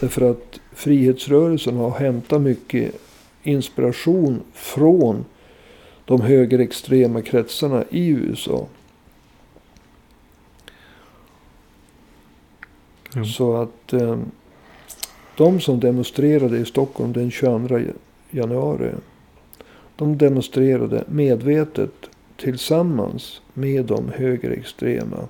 Därför 0.00 0.30
att 0.30 0.60
frihetsrörelsen 0.72 1.76
har 1.76 1.90
hämtat 1.90 2.40
mycket 2.40 2.94
inspiration 3.42 4.40
från 4.52 5.24
de 6.04 6.20
högerextrema 6.20 7.22
kretsarna 7.22 7.84
i 7.90 8.08
USA. 8.08 8.66
Jo. 13.14 13.24
Så 13.24 13.56
att 13.56 13.92
eh, 13.92 14.18
de 15.38 15.60
som 15.60 15.80
demonstrerade 15.80 16.58
i 16.58 16.64
Stockholm 16.64 17.12
den 17.12 17.30
22 17.30 17.78
januari. 18.30 18.90
De 19.96 20.18
demonstrerade 20.18 21.04
medvetet 21.08 21.92
tillsammans 22.36 23.40
med 23.54 23.84
de 23.84 24.08
högerextrema. 24.08 25.28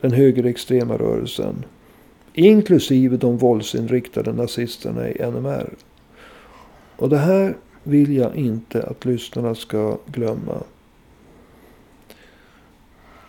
Den 0.00 0.12
högerextrema 0.12 0.96
rörelsen. 0.96 1.64
Inklusive 2.32 3.16
de 3.16 3.38
våldsinriktade 3.38 4.32
nazisterna 4.32 5.08
i 5.08 5.30
NMR. 5.30 5.70
Och 6.96 7.08
det 7.08 7.18
här 7.18 7.56
vill 7.82 8.16
jag 8.16 8.36
inte 8.36 8.82
att 8.82 9.04
lyssnarna 9.04 9.54
ska 9.54 9.98
glömma. 10.06 10.62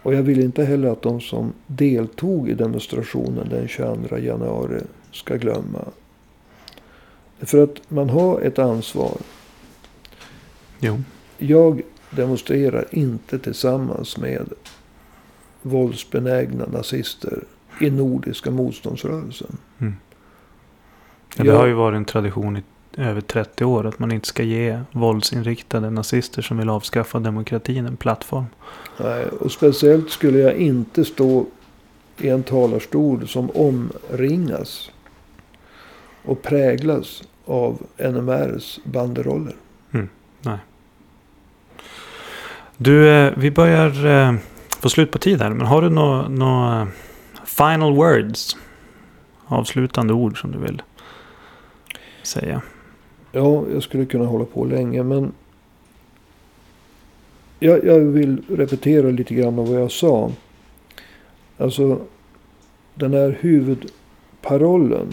Och 0.03 0.13
jag 0.13 0.23
vill 0.23 0.41
inte 0.41 0.63
heller 0.63 0.87
att 0.87 1.01
de 1.01 1.21
som 1.21 1.53
deltog 1.67 2.49
i 2.49 2.53
demonstrationen 2.53 3.49
den 3.49 3.67
22 3.67 4.17
januari 4.17 4.81
ska 5.11 5.35
glömma. 5.35 5.85
För 7.39 7.63
att 7.63 7.81
man 7.91 8.09
har 8.09 8.41
ett 8.41 8.59
ansvar. 8.59 9.17
Jo. 10.79 11.01
Jag 11.37 11.81
demonstrerar 12.09 12.85
inte 12.91 13.39
tillsammans 13.39 14.17
med 14.17 14.49
våldsbenägna 15.61 16.65
nazister 16.65 17.43
i 17.81 17.89
Nordiska 17.89 18.51
motståndsrörelsen. 18.51 19.57
Mm. 19.79 19.95
Ja, 21.35 21.43
det 21.43 21.49
Jag- 21.49 21.57
har 21.57 21.67
ju 21.67 21.73
varit 21.73 21.95
en 21.97 22.05
tradition 22.05 22.57
i 22.57 22.63
över 22.97 23.21
30 23.21 23.65
år 23.65 23.85
att 23.87 23.99
man 23.99 24.11
inte 24.11 24.27
ska 24.27 24.43
ge 24.43 24.79
våldsinriktade 24.91 25.89
nazister 25.89 26.41
som 26.41 26.57
vill 26.57 26.69
avskaffa 26.69 27.19
demokratin 27.19 27.85
en 27.85 27.97
plattform. 27.97 28.45
Nej, 28.99 29.25
och 29.25 29.51
speciellt 29.51 30.09
skulle 30.09 30.39
jag 30.39 30.53
inte 30.55 31.05
stå 31.05 31.45
i 32.17 32.29
en 32.29 32.43
talarstol 32.43 33.27
som 33.27 33.49
omringas 33.51 34.90
och 36.23 36.41
präglas 36.41 37.23
av 37.45 37.81
NMRs 37.97 38.79
banderoller. 38.83 39.55
Du, 42.83 43.09
eh, 43.09 43.33
vi 43.37 43.51
börjar 43.51 44.05
eh, 44.05 44.33
få 44.79 44.89
slut 44.89 45.11
på 45.11 45.17
tid 45.17 45.41
här. 45.41 45.49
Men 45.49 45.67
har 45.67 45.81
du 45.81 45.89
några 45.89 46.27
nå 46.27 46.87
final 47.45 47.95
words? 47.95 48.57
Avslutande 49.45 50.13
ord 50.13 50.41
som 50.41 50.51
du 50.51 50.57
vill 50.57 50.81
säga. 52.23 52.61
Ja, 53.31 53.63
jag 53.73 53.83
skulle 53.83 54.05
kunna 54.05 54.25
hålla 54.25 54.45
på 54.45 54.65
länge 54.65 55.03
men 55.03 55.31
jag, 57.59 57.85
jag 57.85 57.99
vill 57.99 58.41
repetera 58.49 59.09
lite 59.09 59.33
grann 59.33 59.59
av 59.59 59.67
vad 59.69 59.81
jag 59.81 59.91
sa. 59.91 60.31
Alltså 61.57 62.01
den 62.93 63.13
här 63.13 63.37
huvudparollen 63.39 65.07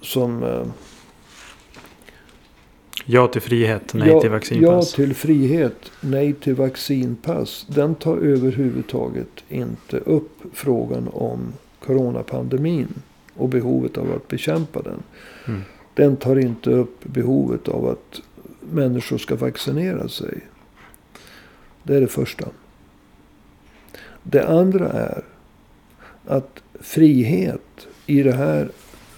som 0.00 0.42
eh, 0.42 0.66
Ja 3.08 3.28
till 3.28 3.40
frihet, 3.42 3.94
nej 3.94 4.08
ja, 4.08 4.20
till 4.20 4.30
ja 4.30 4.36
vaccinpass. 4.36 4.92
till 4.92 5.14
frihet, 5.14 5.90
nej 6.00 6.32
till 6.32 6.54
vaccinpass. 6.54 7.66
Den 7.68 7.94
tar 7.94 8.16
överhuvudtaget 8.16 9.44
inte 9.48 9.98
upp 9.98 10.42
frågan 10.52 11.08
om 11.12 11.52
coronapandemin 11.80 12.88
och 13.34 13.48
behovet 13.48 13.98
av 13.98 14.12
att 14.12 14.28
bekämpa 14.28 14.82
den. 14.82 15.02
Mm. 15.46 15.62
Den 15.94 16.16
tar 16.16 16.36
inte 16.36 16.70
upp 16.70 17.04
behovet 17.04 17.68
av 17.68 17.88
att 17.88 18.20
människor 18.60 19.18
ska 19.18 19.36
vaccinera 19.36 20.08
sig. 20.08 20.40
Det 21.82 21.96
är 21.96 22.00
det 22.00 22.06
första. 22.06 22.48
Det 24.22 24.48
andra 24.48 24.88
är 24.92 25.22
att 26.26 26.62
frihet 26.80 27.86
i 28.06 28.22
det 28.22 28.32
här 28.32 28.68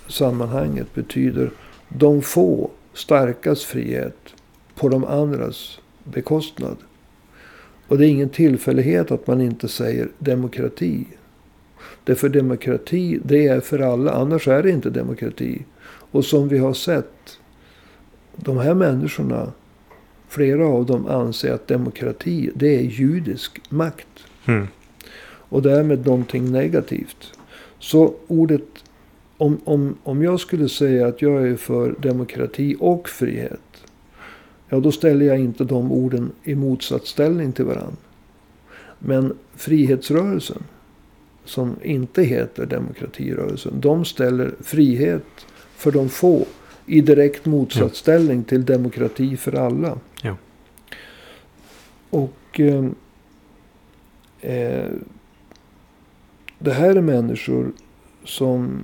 sammanhanget 0.08 0.94
betyder 0.94 1.50
de 1.88 2.22
få 2.22 2.70
starkas 2.94 3.64
frihet 3.64 4.34
på 4.74 4.88
de 4.88 5.04
andras 5.04 5.80
bekostnad. 6.04 6.76
Och 7.88 7.98
det 7.98 8.06
är 8.06 8.10
ingen 8.10 8.28
tillfällighet 8.28 9.10
att 9.10 9.26
man 9.26 9.40
inte 9.40 9.68
säger 9.68 10.08
demokrati. 10.18 11.06
Därför 12.04 12.28
demokrati, 12.28 13.20
det 13.24 13.46
är 13.46 13.60
för 13.60 13.78
alla. 13.78 14.12
Annars 14.12 14.48
är 14.48 14.62
det 14.62 14.70
inte 14.70 14.90
demokrati. 14.90 15.62
Och 16.10 16.24
som 16.24 16.48
vi 16.48 16.58
har 16.58 16.74
sett. 16.74 17.38
De 18.36 18.58
här 18.58 18.74
människorna. 18.74 19.52
Flera 20.28 20.66
av 20.66 20.86
dem 20.86 21.06
anser 21.06 21.52
att 21.52 21.68
demokrati, 21.68 22.50
det 22.54 22.76
är 22.76 22.80
judisk 22.80 23.60
makt. 23.68 24.08
Mm. 24.46 24.66
Och 25.50 25.62
därmed 25.62 26.06
någonting 26.06 26.52
negativt. 26.52 27.32
Så 27.78 28.14
ordet, 28.26 28.84
om, 29.38 29.60
om, 29.64 29.96
om 30.02 30.22
jag 30.22 30.40
skulle 30.40 30.68
säga 30.68 31.06
att 31.06 31.22
jag 31.22 31.48
är 31.48 31.56
för 31.56 31.94
demokrati 31.98 32.76
och 32.80 33.08
frihet. 33.08 33.60
Ja, 34.68 34.80
då 34.80 34.92
ställer 34.92 35.26
jag 35.26 35.38
inte 35.38 35.64
de 35.64 35.92
orden 35.92 36.32
i 36.44 36.54
motsatsställning 36.54 37.52
till 37.52 37.64
varandra. 37.64 37.96
Men 38.98 39.36
frihetsrörelsen, 39.54 40.62
som 41.44 41.76
inte 41.82 42.22
heter 42.22 42.66
demokratirörelsen, 42.66 43.80
de 43.80 44.04
ställer 44.04 44.54
frihet 44.60 45.46
för 45.76 45.92
de 45.92 46.08
få 46.08 46.44
i 46.86 47.00
direkt 47.00 47.46
motsatsställning 47.46 48.44
till 48.44 48.64
demokrati 48.64 49.36
för 49.36 49.52
alla. 49.52 49.98
Ja. 50.22 50.36
Och 52.10 52.60
eh, 52.60 52.84
eh, 54.40 54.90
det 56.58 56.72
här 56.72 56.96
är 56.96 57.00
människor 57.00 57.72
som 58.24 58.82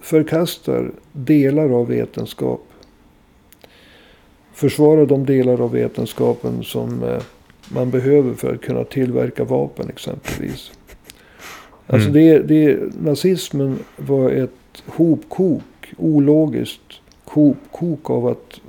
förkastar 0.00 0.90
delar 1.12 1.70
av 1.70 1.86
vetenskap. 1.88 2.66
Försvarar 4.52 5.06
de 5.06 5.26
delar 5.26 5.60
av 5.60 5.72
vetenskapen 5.72 6.64
som 6.64 7.02
eh, 7.02 7.22
man 7.68 7.90
behöver 7.90 8.34
för 8.34 8.54
att 8.54 8.60
kunna 8.60 8.84
tillverka 8.84 9.44
vapen 9.44 9.88
exempelvis. 9.88 10.72
Alltså 11.86 12.08
Mm. 12.08 12.12
det, 12.12 12.38
det, 12.38 12.80
nazismen 13.02 13.78
var 13.96 14.30
ett 14.30 14.82
hopkok, 14.86 15.62
ologiskt 15.96 17.00
hopkok 17.24 18.10
av 18.10 18.26
att 18.26 18.60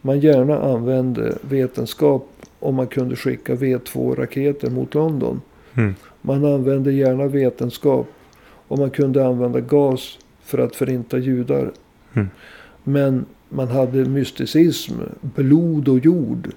man 0.00 0.20
gärna 0.20 0.58
använde 0.62 1.38
vetenskap 1.40 2.28
om 2.58 2.74
man 2.74 2.86
kunde 2.86 3.16
skicka 3.16 3.54
V2-raketer 3.54 4.70
mot 4.70 4.94
London. 4.94 5.40
Mm. 5.76 5.94
Man 6.22 6.44
använde 6.44 6.92
gärna 6.92 7.26
vetenskap 7.26 8.06
om 8.68 8.80
man 8.80 8.90
kunde 8.90 9.26
använda 9.26 9.60
gas 9.60 10.18
för 10.50 10.58
att 10.58 10.76
förinta 10.76 11.18
judar. 11.18 11.72
Mm. 12.14 12.28
Men 12.84 13.24
man 13.48 13.68
hade 13.68 14.04
mysticism, 14.04 14.94
blod 15.20 15.88
och 15.88 15.98
jord. 15.98 16.50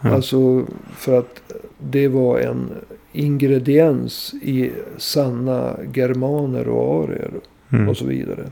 Ja. 0.00 0.10
Alltså 0.14 0.66
för 0.96 1.18
att 1.18 1.52
det 1.78 2.08
var 2.08 2.38
en 2.38 2.70
ingrediens 3.12 4.34
i 4.42 4.70
sanna 4.98 5.76
germaner 5.94 6.68
och 6.68 7.04
arier 7.04 7.30
Mm. 7.72 7.88
och 7.88 7.96
så 7.96 8.06
vidare. 8.06 8.50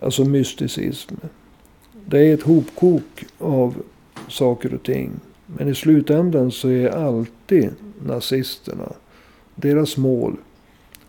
Alltså 0.00 0.24
mysticism. 0.24 1.14
Det 2.06 2.18
är 2.18 2.34
ett 2.34 2.42
hopkok 2.42 3.24
av 3.38 3.74
saker 4.28 4.74
och 4.74 4.82
ting. 4.82 5.10
Men 5.46 5.68
i 5.68 5.74
slutändan 5.74 6.50
så 6.50 6.68
är 6.68 6.88
alltid 6.88 7.70
nazisterna, 8.06 8.92
deras 9.54 9.96
mål 9.96 10.36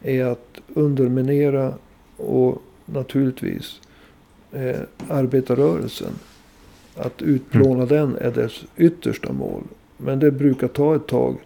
är 0.03 0.25
att 0.25 0.61
underminera 0.73 1.73
och 2.17 2.61
naturligtvis 2.85 3.81
eh, 4.51 4.79
arbetarrörelsen. 5.07 6.13
Att 6.95 7.21
utplåna 7.21 7.85
den 7.85 8.17
är 8.21 8.31
dess 8.31 8.65
yttersta 8.77 9.33
mål. 9.33 9.63
Men 9.97 10.19
det 10.19 10.31
brukar 10.31 10.67
ta 10.67 10.95
ett 10.95 11.07
tag 11.07 11.37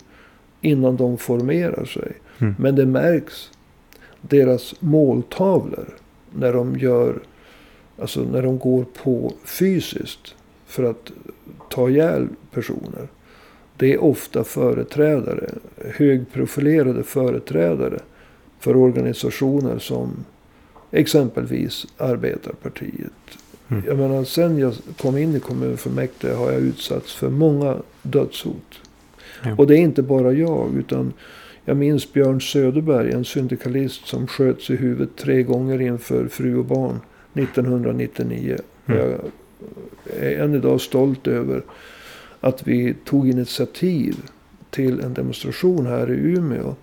innan 0.61 0.97
de 0.97 1.17
formerar 1.17 1.86
sig. 1.86 2.11
Mm. 2.39 2.55
Men 2.59 2.75
det 2.75 2.86
märks 2.86 3.51
deras 4.21 4.82
måltavlor 4.82 5.88
när 6.36 6.53
de 6.53 6.77
gör, 6.77 7.19
alltså 7.99 8.21
när 8.21 8.41
de 8.41 8.59
går 8.59 8.86
på 9.03 9.34
fysiskt 9.43 10.36
för 10.65 10.84
att 10.84 11.11
ta 11.69 11.89
ihjäl 11.89 12.27
personer. 12.51 13.07
Det 13.77 13.93
är 13.93 14.03
ofta 14.03 14.43
företrädare, 14.43 15.49
högprofilerade 15.77 17.03
företrädare 17.03 17.99
för 18.60 18.76
organisationer 18.76 19.80
som 19.80 20.26
exempelvis 20.91 21.86
Arbetarpartiet. 21.97 23.12
Mm. 23.68 23.84
Jag 23.88 23.97
menar, 23.97 24.24
sen 24.24 24.58
jag 24.58 24.74
kom 24.97 25.18
in 25.18 25.36
i 25.36 25.39
kommunfullmäktige 25.39 26.34
har 26.34 26.51
jag 26.51 26.62
utsatts 26.62 27.16
för 27.16 27.30
många 27.30 27.78
dödshot. 28.01 28.80
Ja. 29.43 29.55
Och 29.58 29.68
det 29.68 29.78
är 29.78 29.80
inte 29.80 30.01
bara 30.01 30.34
jag, 30.34 30.76
utan 30.76 31.14
jag 31.66 31.78
minns 31.78 32.14
Björn 32.14 32.41
Söderberg, 32.41 33.12
en 33.12 33.26
syndikalist 33.26 34.08
som 34.08 34.28
sköts 34.28 34.70
i 34.70 34.76
huvudet 34.76 35.16
tre 35.16 35.43
gånger 35.43 35.82
inför 35.82 36.28
fru 36.28 36.58
och 36.58 36.66
barn 36.66 36.99
1999. 37.34 38.58
Mm. 38.86 38.99
Jag 38.99 39.20
är 40.20 40.39
än 40.39 40.55
idag 40.55 40.82
stolt 40.82 41.28
över 41.28 41.64
att 42.39 42.68
vi 42.68 42.93
tog 43.05 43.30
initiativ 43.30 44.16
till 44.70 44.99
en 44.99 45.14
demonstration 45.14 45.86
här 45.86 46.12
i 46.12 46.16
Umeå 46.16 46.76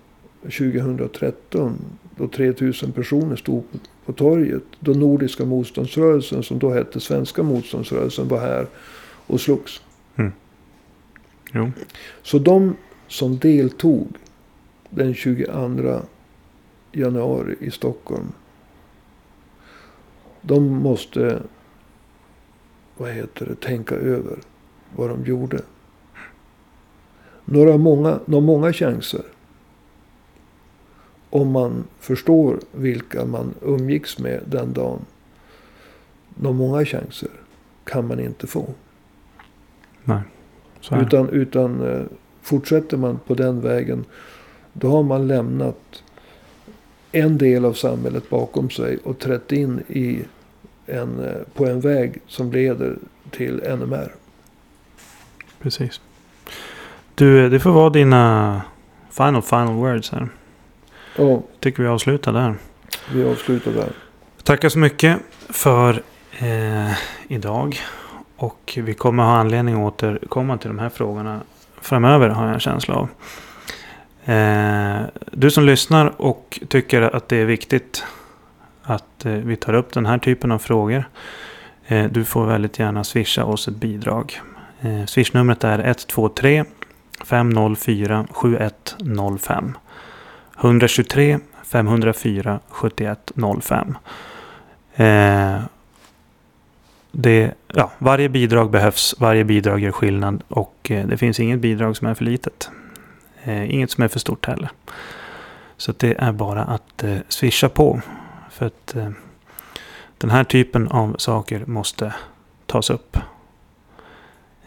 2013. 0.45 1.77
Då 2.17 2.27
3000 2.27 2.91
personer 2.91 3.35
stod 3.35 3.71
på, 3.71 3.77
på 4.05 4.13
torget. 4.13 4.63
Då 4.79 4.91
Nordiska 4.91 5.45
motståndsrörelsen, 5.45 6.43
som 6.43 6.59
då 6.59 6.69
hette 6.69 6.99
Svenska 6.99 7.43
motståndsrörelsen, 7.43 8.27
var 8.27 8.39
här 8.39 8.67
och 9.27 9.41
slogs. 9.41 9.81
Jo. 11.53 11.71
Så 12.21 12.39
de 12.39 12.75
som 13.07 13.37
deltog 13.37 14.07
den 14.89 15.13
22 15.13 16.01
januari 16.91 17.55
i 17.59 17.71
Stockholm. 17.71 18.31
De 20.41 20.67
måste, 20.67 21.41
vad 22.97 23.11
heter 23.11 23.45
det, 23.45 23.55
tänka 23.55 23.95
över 23.95 24.39
vad 24.95 25.09
de 25.09 25.25
gjorde. 25.25 25.61
Några 27.45 27.77
många, 27.77 28.19
några 28.25 28.45
många 28.45 28.73
chanser. 28.73 29.23
Om 31.35 31.51
man 31.51 31.83
förstår 31.99 32.59
vilka 32.71 33.25
man 33.25 33.53
umgicks 33.61 34.19
med 34.19 34.41
den 34.45 34.73
dagen. 34.73 34.99
Några 36.35 36.57
många 36.57 36.85
chanser 36.85 37.29
kan 37.83 38.07
man 38.07 38.19
inte 38.19 38.47
få. 38.47 38.65
Det. 40.03 40.23
Utan, 40.91 41.29
utan 41.29 41.87
eh, 41.87 42.01
fortsätter 42.41 42.97
man 42.97 43.19
på 43.27 43.33
den 43.33 43.61
vägen. 43.61 44.05
Då 44.73 44.89
har 44.89 45.03
man 45.03 45.27
lämnat 45.27 46.03
en 47.11 47.37
del 47.37 47.65
av 47.65 47.73
samhället 47.73 48.29
bakom 48.29 48.69
sig. 48.69 48.97
Och 49.03 49.19
trätt 49.19 49.51
in 49.51 49.83
i 49.87 50.21
en, 50.85 51.19
eh, 51.19 51.41
på 51.53 51.65
en 51.65 51.79
väg 51.79 52.21
som 52.27 52.51
leder 52.51 52.97
till 53.31 53.63
NMR. 53.79 54.15
Precis. 55.61 56.01
Du, 57.15 57.49
det 57.49 57.59
får 57.59 57.71
vara 57.71 57.89
dina 57.89 58.61
final, 59.09 59.41
final 59.41 59.75
words 59.75 60.11
här. 60.11 60.29
Ja, 61.15 61.41
Tycker 61.59 61.83
vi 61.83 61.89
avslutar 61.89 62.33
där. 62.33 62.55
vi 63.13 63.23
avslutar 63.25 63.71
där. 63.71 63.89
Tackar 64.43 64.69
så 64.69 64.79
mycket 64.79 65.17
för 65.49 66.01
eh, 66.39 66.91
idag. 67.27 67.77
Och 68.37 68.77
vi 68.83 68.93
kommer 68.93 69.23
ha 69.23 69.37
anledning 69.37 69.75
att 69.75 69.81
återkomma 70.03 70.57
till 70.57 70.67
de 70.67 70.79
här 70.79 70.89
frågorna 70.89 71.41
framöver 71.81 72.29
har 72.29 72.45
jag 72.45 72.53
en 72.53 72.59
känsla 72.59 72.95
av. 72.95 73.07
Eh, 74.35 75.01
du 75.31 75.51
som 75.51 75.65
lyssnar 75.65 76.21
och 76.21 76.59
tycker 76.67 77.01
att 77.01 77.29
det 77.29 77.37
är 77.37 77.45
viktigt 77.45 78.03
att 78.83 79.25
eh, 79.25 79.31
vi 79.31 79.55
tar 79.55 79.73
upp 79.73 79.93
den 79.93 80.05
här 80.05 80.17
typen 80.17 80.51
av 80.51 80.59
frågor. 80.59 81.09
Eh, 81.87 82.05
du 82.05 82.25
får 82.25 82.45
väldigt 82.45 82.79
gärna 82.79 83.03
swisha 83.03 83.45
oss 83.45 83.67
ett 83.67 83.75
bidrag. 83.75 84.41
Eh, 84.81 85.05
swishnumret 85.05 85.63
är 85.63 85.79
123 85.79 86.63
504 87.25 88.27
7105. 88.31 89.77
123 90.57 91.39
504 91.63 92.59
7105. 92.69 93.97
Eh, 94.95 95.59
det, 97.11 97.53
ja, 97.67 97.91
varje 97.97 98.29
bidrag 98.29 98.71
behövs, 98.71 99.15
varje 99.19 99.43
bidrag 99.43 99.79
gör 99.79 99.91
skillnad 99.91 100.43
och 100.47 100.91
eh, 100.91 101.07
det 101.07 101.17
finns 101.17 101.39
inget 101.39 101.59
bidrag 101.59 101.97
som 101.97 102.07
är 102.07 102.13
för 102.13 102.23
litet. 102.25 102.69
Eh, 103.43 103.73
inget 103.73 103.91
som 103.91 104.03
är 104.03 104.07
för 104.07 104.19
stort 104.19 104.45
heller. 104.45 104.69
Så 105.77 105.93
det 105.97 106.15
är 106.19 106.31
bara 106.31 106.63
att 106.63 107.03
eh, 107.03 107.17
swisha 107.29 107.69
på. 107.69 108.01
För 108.49 108.65
att 108.65 108.95
eh, 108.95 109.09
den 110.17 110.29
här 110.29 110.43
typen 110.43 110.87
av 110.87 111.15
saker 111.17 111.65
måste 111.65 112.13
tas 112.65 112.89
upp. 112.89 113.17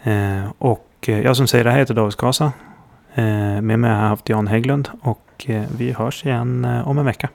Eh, 0.03 0.45
och 0.59 0.89
eh, 1.09 1.21
jag 1.21 1.37
som 1.37 1.47
säger 1.47 1.65
det 1.65 1.71
här 1.71 1.79
heter 1.79 1.95
David 1.95 2.13
Skasa. 2.13 2.53
Eh, 3.19 3.61
med 3.63 3.79
mig 3.79 3.91
har 3.91 4.03
jag 4.03 4.09
haft 4.09 4.29
Jan 4.29 4.47
Hägglund 4.47 4.89
och 5.03 5.45
eh, 5.47 5.63
vi 5.79 5.93
hörs 5.93 6.27
igen 6.27 6.65
eh, 6.65 6.89
om 6.89 6.99
en 6.99 7.05
vecka. 7.05 7.29